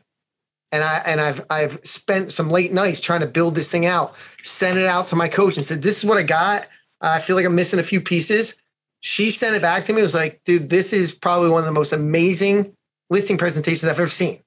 And 0.71 0.84
I 0.84 0.97
and 1.05 1.19
I've 1.19 1.45
I've 1.49 1.79
spent 1.84 2.32
some 2.32 2.51
late 2.51 2.71
nights 2.71 2.99
trying 2.99 3.21
to 3.21 3.27
build 3.27 3.55
this 3.55 3.71
thing 3.71 3.88
out, 3.88 4.13
sent 4.43 4.77
it 4.77 4.86
out 4.86 5.08
to 5.08 5.15
my 5.15 5.27
coach 5.27 5.58
and 5.58 5.65
said, 5.65 5.82
This 5.82 5.97
is 5.97 6.05
what 6.05 6.19
I 6.19 6.23
got. 6.23 6.67
I 7.01 7.19
feel 7.19 7.36
like 7.36 7.45
I'm 7.45 7.55
missing 7.55 7.79
a 7.79 7.84
few 7.84 8.01
pieces. 8.01 8.55
She 8.99 9.32
sent 9.32 9.55
it 9.55 9.62
back 9.62 9.86
to 9.86 9.93
me. 9.93 10.01
It 10.01 10.03
was 10.03 10.13
like, 10.13 10.43
dude, 10.43 10.69
this 10.69 10.91
is 10.91 11.12
probably 11.13 11.49
one 11.49 11.60
of 11.60 11.65
the 11.65 11.71
most 11.71 11.93
amazing 11.93 12.75
listing 13.10 13.38
presentations 13.38 13.86
I've 13.86 13.99
ever 13.99 14.10
seen. 14.10 14.43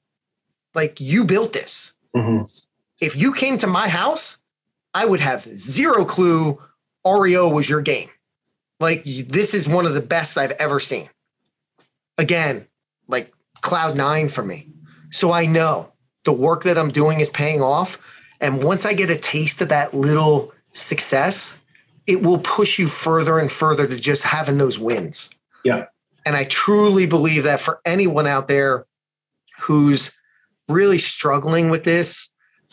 Like 0.74 1.00
you 1.00 1.24
built 1.24 1.52
this. 1.54 1.92
Mhm. 2.14 2.66
If 3.00 3.16
you 3.16 3.32
came 3.32 3.58
to 3.58 3.66
my 3.66 3.88
house, 3.88 4.36
I 4.94 5.04
would 5.04 5.20
have 5.20 5.44
zero 5.44 6.04
clue 6.04 6.60
REO 7.06 7.48
was 7.48 7.68
your 7.68 7.80
game. 7.80 8.10
Like 8.80 9.04
this 9.04 9.54
is 9.54 9.68
one 9.68 9.86
of 9.86 9.94
the 9.94 10.00
best 10.00 10.36
I've 10.36 10.52
ever 10.52 10.80
seen. 10.80 11.08
Again, 12.18 12.66
like 13.08 13.32
cloud 13.60 13.96
nine 13.96 14.28
for 14.28 14.44
me. 14.44 14.68
So 15.10 15.32
I 15.32 15.46
know 15.46 15.92
the 16.24 16.32
work 16.32 16.64
that 16.64 16.78
I'm 16.78 16.88
doing 16.88 17.20
is 17.20 17.30
paying 17.30 17.62
off. 17.62 17.98
And 18.40 18.62
once 18.62 18.84
I 18.84 18.92
get 18.92 19.10
a 19.10 19.16
taste 19.16 19.60
of 19.60 19.68
that 19.68 19.94
little 19.94 20.52
success, 20.72 21.52
it 22.06 22.22
will 22.22 22.38
push 22.38 22.78
you 22.78 22.88
further 22.88 23.38
and 23.38 23.50
further 23.50 23.86
to 23.86 23.98
just 23.98 24.24
having 24.24 24.58
those 24.58 24.78
wins. 24.78 25.30
Yeah. 25.64 25.86
And 26.26 26.36
I 26.36 26.44
truly 26.44 27.06
believe 27.06 27.44
that 27.44 27.60
for 27.60 27.80
anyone 27.84 28.26
out 28.26 28.48
there 28.48 28.86
who's 29.60 30.12
really 30.68 30.98
struggling 30.98 31.70
with 31.70 31.84
this, 31.84 32.30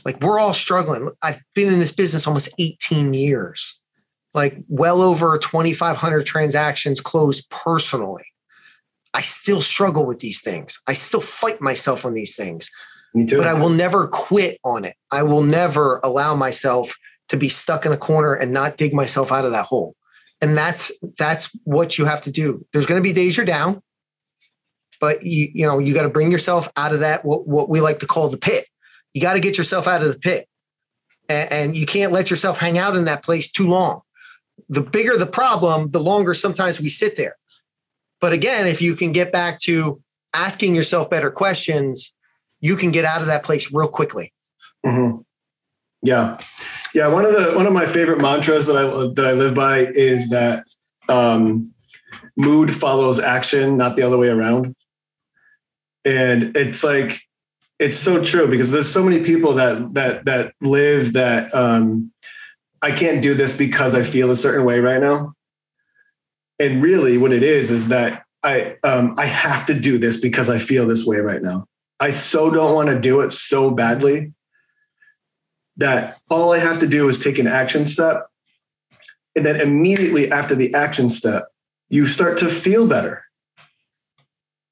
like 0.10 0.24
we're 0.24 0.40
all 0.40 0.56
struggling. 0.56 1.12
I've 1.22 1.40
been 1.54 1.72
in 1.72 1.78
this 1.78 1.92
business 1.92 2.26
almost 2.26 2.50
18 2.58 3.14
years, 3.14 3.80
like 4.34 4.58
well 4.68 5.04
over 5.04 5.38
2,500 5.38 6.26
transactions 6.26 7.00
closed 7.00 7.48
personally. 7.52 8.26
I 9.14 9.22
still 9.22 9.62
struggle 9.62 10.08
with 10.08 10.18
these 10.18 10.42
things. 10.42 10.80
I 10.88 10.94
still 10.94 11.22
fight 11.22 11.62
myself 11.62 12.06
on 12.06 12.16
these 12.16 12.36
things 12.36 12.72
Me 13.14 13.28
too. 13.28 13.38
but 13.38 13.46
I 13.46 13.54
will 13.54 13.70
never 13.70 14.08
quit 14.08 14.58
on 14.64 14.84
it. 14.84 14.96
I 15.12 15.22
will 15.22 15.44
never 15.44 16.00
allow 16.04 16.34
myself 16.34 16.96
to 17.28 17.38
be 17.38 17.50
stuck 17.50 17.86
in 17.86 17.92
a 17.92 17.98
corner 17.98 18.34
and 18.34 18.52
not 18.52 18.78
dig 18.78 18.96
myself 18.96 19.32
out 19.32 19.46
of 19.46 19.52
that 19.52 19.66
hole. 19.66 19.96
And 20.42 20.58
that's 20.58 20.92
that's 21.20 21.50
what 21.66 22.00
you 22.00 22.06
have 22.06 22.22
to 22.24 22.32
do. 22.32 22.66
There's 22.74 22.88
going 22.88 23.00
to 23.00 23.08
be 23.08 23.14
days 23.14 23.38
you're 23.38 23.46
down, 23.46 23.84
but 25.00 25.24
you 25.24 25.52
you 25.54 25.68
know 25.68 25.78
you 25.78 25.94
got 25.94 26.04
to 26.04 26.10
bring 26.10 26.32
yourself 26.32 26.72
out 26.76 26.94
of 26.96 27.02
that 27.02 27.24
what, 27.24 27.48
what 27.48 27.70
we 27.70 27.80
like 27.80 28.00
to 28.00 28.08
call 28.08 28.28
the 28.30 28.38
pit. 28.38 28.66
You 29.14 29.22
got 29.22 29.34
to 29.34 29.40
get 29.40 29.58
yourself 29.58 29.88
out 29.88 30.02
of 30.02 30.14
the 30.14 30.20
pit, 30.20 30.48
and, 31.28 31.52
and 31.52 31.78
you 31.78 31.86
can't 31.86 32.12
let 32.12 32.30
yourself 32.30 32.58
hang 32.58 32.78
out 32.78 32.96
in 32.96 33.06
that 33.06 33.24
place 33.24 33.52
too 33.52 33.68
long. 33.68 34.02
The 34.70 34.82
bigger 34.82 35.18
the 35.18 35.26
problem, 35.26 35.90
the 35.90 36.00
longer 36.00 36.34
sometimes 36.34 36.80
we 36.80 36.90
sit 36.90 37.18
there. 37.18 37.36
But 38.22 38.34
again, 38.34 38.68
if 38.68 38.82
you 38.82 38.96
can 38.96 39.12
get 39.12 39.32
back 39.32 39.60
to 39.62 40.02
asking 40.34 40.76
yourself 40.76 41.10
better 41.10 41.32
questions, 41.32 42.14
you 42.60 42.76
can 42.76 42.92
get 42.92 43.06
out 43.06 43.22
of 43.22 43.28
that 43.28 43.44
place 43.44 43.72
real 43.72 43.88
quickly. 43.88 44.34
Mhm. 44.86 45.24
Yeah, 46.02 46.38
yeah. 46.94 47.08
One 47.08 47.26
of 47.26 47.34
the 47.34 47.54
one 47.56 47.66
of 47.66 47.74
my 47.74 47.86
favorite 47.86 48.20
mantras 48.20 48.66
that 48.68 48.78
I 48.78 48.84
that 49.16 49.26
I 49.26 49.34
live 49.34 49.54
by 49.54 49.80
is 49.80 50.30
that 50.30 50.66
um, 51.10 51.74
mood 52.38 52.74
follows 52.74 53.20
action, 53.20 53.78
not 53.78 53.96
the 53.96 54.04
other 54.04 54.18
way 54.18 54.30
around. 54.30 54.76
And 56.06 56.56
it's 56.56 56.84
like 56.84 57.22
it's 57.80 57.98
so 57.98 58.24
true 58.24 58.48
because 58.48 58.72
there's 58.72 58.92
so 58.92 59.04
many 59.04 59.24
people 59.24 59.54
that 59.56 59.94
that 59.94 60.26
that 60.26 60.54
live 60.62 61.14
that 61.14 61.54
um, 61.56 62.12
I 62.82 62.92
can't 62.92 63.22
do 63.22 63.34
this 63.34 63.56
because 63.56 63.96
I 63.96 64.04
feel 64.04 64.30
a 64.32 64.36
certain 64.36 64.66
way 64.66 64.80
right 64.80 65.02
now. 65.02 65.34
And 66.60 66.82
really, 66.84 67.18
what 67.18 67.32
it 67.32 67.42
is 67.42 67.72
is 67.72 67.88
that 67.88 68.24
I 68.44 68.78
um, 68.84 69.16
I 69.18 69.26
have 69.26 69.66
to 69.68 69.80
do 69.80 69.98
this 69.98 70.20
because 70.20 70.50
I 70.50 70.60
feel 70.60 70.86
this 70.86 71.06
way 71.06 71.18
right 71.18 71.42
now. 71.42 71.66
I 72.02 72.12
so 72.12 72.50
don't 72.50 72.76
want 72.76 72.90
to 72.90 73.00
do 73.00 73.22
it 73.22 73.32
so 73.32 73.72
badly 73.72 74.34
that 75.78 76.20
all 76.30 76.54
I 76.54 76.60
have 76.60 76.80
to 76.80 76.88
do 76.88 77.08
is 77.08 77.18
take 77.18 77.40
an 77.40 77.48
action 77.48 77.86
step. 77.86 78.28
And 79.36 79.46
then 79.46 79.60
immediately 79.60 80.30
after 80.30 80.54
the 80.54 80.74
action 80.74 81.10
step, 81.10 81.48
you 81.90 82.08
start 82.08 82.38
to 82.40 82.50
feel 82.50 82.88
better. 82.88 83.24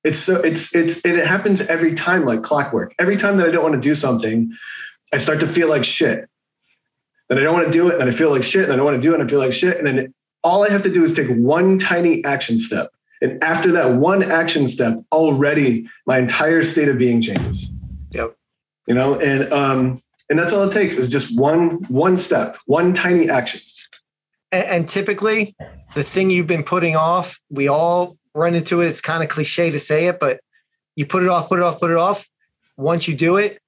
It's 0.07 0.19
so 0.19 0.39
it's 0.39 0.73
it's 0.73 1.01
and 1.01 1.17
it 1.17 1.27
happens 1.27 1.61
every 1.61 1.93
time 1.93 2.25
like 2.25 2.41
clockwork. 2.41 2.95
Every 2.97 3.17
time 3.17 3.35
that 3.37 3.47
I 3.47 3.51
don't 3.51 3.63
want 3.63 3.75
to 3.75 3.81
do 3.81 3.93
something, 3.93 4.53
I 5.11 5.17
start 5.17 5.41
to 5.41 5.47
feel 5.47 5.67
like 5.67 5.83
shit. 5.83 6.29
Then 7.27 7.37
I 7.37 7.41
don't 7.41 7.53
want 7.53 7.65
to 7.65 7.71
do 7.71 7.89
it, 7.89 7.97
then 7.97 8.07
I 8.07 8.11
feel 8.11 8.29
like 8.29 8.43
shit, 8.43 8.63
and 8.63 8.71
I 8.71 8.77
don't 8.77 8.85
want 8.85 8.95
to 8.95 9.01
do 9.01 9.11
it, 9.11 9.19
and 9.19 9.27
I 9.27 9.29
feel 9.29 9.39
like 9.39 9.51
shit. 9.51 9.77
And 9.77 9.85
then 9.85 10.13
all 10.45 10.63
I 10.63 10.69
have 10.69 10.83
to 10.83 10.89
do 10.89 11.03
is 11.03 11.13
take 11.13 11.27
one 11.29 11.77
tiny 11.77 12.23
action 12.23 12.57
step. 12.57 12.89
And 13.21 13.43
after 13.43 13.71
that 13.73 13.95
one 13.95 14.23
action 14.23 14.67
step, 14.67 15.03
already 15.11 15.89
my 16.05 16.19
entire 16.19 16.63
state 16.63 16.87
of 16.87 16.97
being 16.97 17.19
changes. 17.19 17.69
Yep. 18.11 18.37
You 18.87 18.95
know, 18.95 19.19
and 19.19 19.51
um, 19.51 20.01
and 20.29 20.39
that's 20.39 20.53
all 20.53 20.63
it 20.63 20.71
takes 20.71 20.95
is 20.95 21.09
just 21.09 21.37
one 21.37 21.83
one 21.89 22.17
step, 22.17 22.57
one 22.65 22.93
tiny 22.93 23.29
action. 23.29 23.59
And, 24.53 24.63
and 24.67 24.89
typically, 24.89 25.55
the 25.95 26.03
thing 26.03 26.29
you've 26.29 26.47
been 26.47 26.63
putting 26.63 26.95
off, 26.95 27.41
we 27.49 27.67
all 27.67 28.16
run 28.37 28.53
into 28.53 28.81
it. 28.81 28.87
It's 28.87 29.01
kind 29.01 29.23
of 29.23 29.29
cliche 29.29 29.71
to 29.71 29.79
say 29.79 30.07
it, 30.07 30.19
but 30.19 30.39
you 30.95 31.05
put 31.05 31.23
it 31.23 31.29
off, 31.29 31.49
put 31.49 31.59
it 31.59 31.63
off, 31.63 31.79
put 31.79 31.91
it 31.91 31.97
off. 31.97 32.27
Once 32.77 33.07
you 33.07 33.15
do 33.15 33.37
it, 33.37 33.59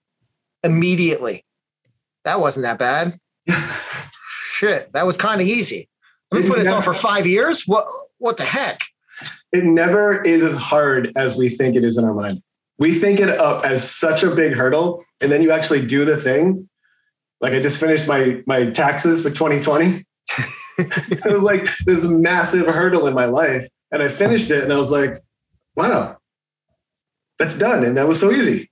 immediately, 0.64 1.44
that 2.24 2.40
wasn't 2.40 2.64
that 2.64 2.78
bad. 2.78 3.20
Shit, 4.54 4.94
that 4.94 5.06
was 5.06 5.18
kind 5.18 5.42
of 5.42 5.48
easy. 5.48 5.90
Let 6.32 6.44
me 6.44 6.50
put 6.50 6.60
this 6.60 6.68
off 6.68 6.84
for 6.84 6.94
five 6.94 7.26
years. 7.26 7.64
What? 7.66 7.86
What 8.20 8.38
the 8.38 8.44
heck? 8.44 8.82
It 9.52 9.64
never 9.64 10.22
is 10.22 10.44
as 10.44 10.58
hard 10.58 11.12
as 11.16 11.36
we 11.36 11.50
think 11.50 11.76
it 11.76 11.84
is 11.84 11.98
in 11.98 12.04
our 12.04 12.14
mind. 12.14 12.44
we 12.78 12.92
think 12.94 13.20
it 13.20 13.30
up 13.30 13.66
as 13.66 13.90
such 13.90 14.24
a 14.24 14.30
big 14.30 14.54
hurdle, 14.54 15.04
and 15.22 15.32
then 15.32 15.42
you 15.42 15.52
actually 15.52 15.86
do 15.86 16.06
the 16.06 16.18
thing. 16.18 16.70
Like 17.42 17.54
I 17.54 17.60
just 17.60 17.78
finished 17.78 18.08
my 18.08 18.44
my 18.46 18.70
taxes 18.70 19.22
for 19.22 19.30
2020. 19.30 20.06
it 20.78 21.34
was 21.34 21.44
like 21.44 21.68
this 21.86 22.04
massive 22.04 22.68
hurdle 22.68 23.08
in 23.08 23.14
my 23.16 23.26
life, 23.26 23.68
and 23.92 24.04
I 24.04 24.08
finished 24.08 24.52
it, 24.52 24.64
and 24.64 24.72
I 24.72 24.78
was 24.78 24.92
like, 24.92 25.24
"Wow, 25.76 26.18
that's 27.38 27.56
done," 27.56 27.84
and 27.84 27.98
that 27.98 28.08
was 28.08 28.20
so 28.20 28.32
easy. 28.32 28.70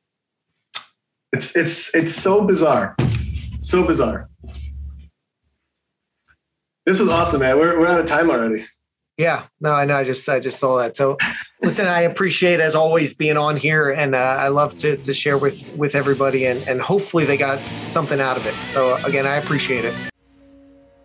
It's 1.33 1.55
it's 1.55 1.93
it's 1.93 2.15
so 2.15 2.43
bizarre, 2.43 2.95
so 3.61 3.85
bizarre. 3.85 4.29
This 6.85 6.99
was 6.99 7.09
awesome, 7.09 7.41
man. 7.41 7.57
We're 7.57 7.79
we're 7.79 7.87
out 7.87 7.99
of 7.99 8.05
time 8.05 8.29
already. 8.29 8.65
Yeah, 9.17 9.47
no, 9.59 9.73
I 9.73 9.85
know. 9.85 9.97
I 9.97 10.03
just 10.03 10.29
I 10.29 10.39
just 10.39 10.59
saw 10.59 10.77
that. 10.77 10.95
So, 10.95 11.17
listen, 11.61 11.87
I 11.87 12.01
appreciate 12.01 12.59
as 12.59 12.75
always 12.75 13.15
being 13.15 13.35
on 13.35 13.57
here, 13.57 13.89
and 13.89 14.13
uh, 14.13 14.17
I 14.17 14.49
love 14.49 14.77
to 14.77 14.95
to 14.97 15.13
share 15.13 15.37
with 15.37 15.67
with 15.75 15.95
everybody, 15.95 16.45
and 16.45 16.65
and 16.67 16.79
hopefully 16.79 17.25
they 17.25 17.35
got 17.35 17.59
something 17.85 18.21
out 18.21 18.37
of 18.37 18.45
it. 18.45 18.53
So 18.73 18.95
again, 19.03 19.25
I 19.25 19.35
appreciate 19.35 19.85
it. 19.85 19.95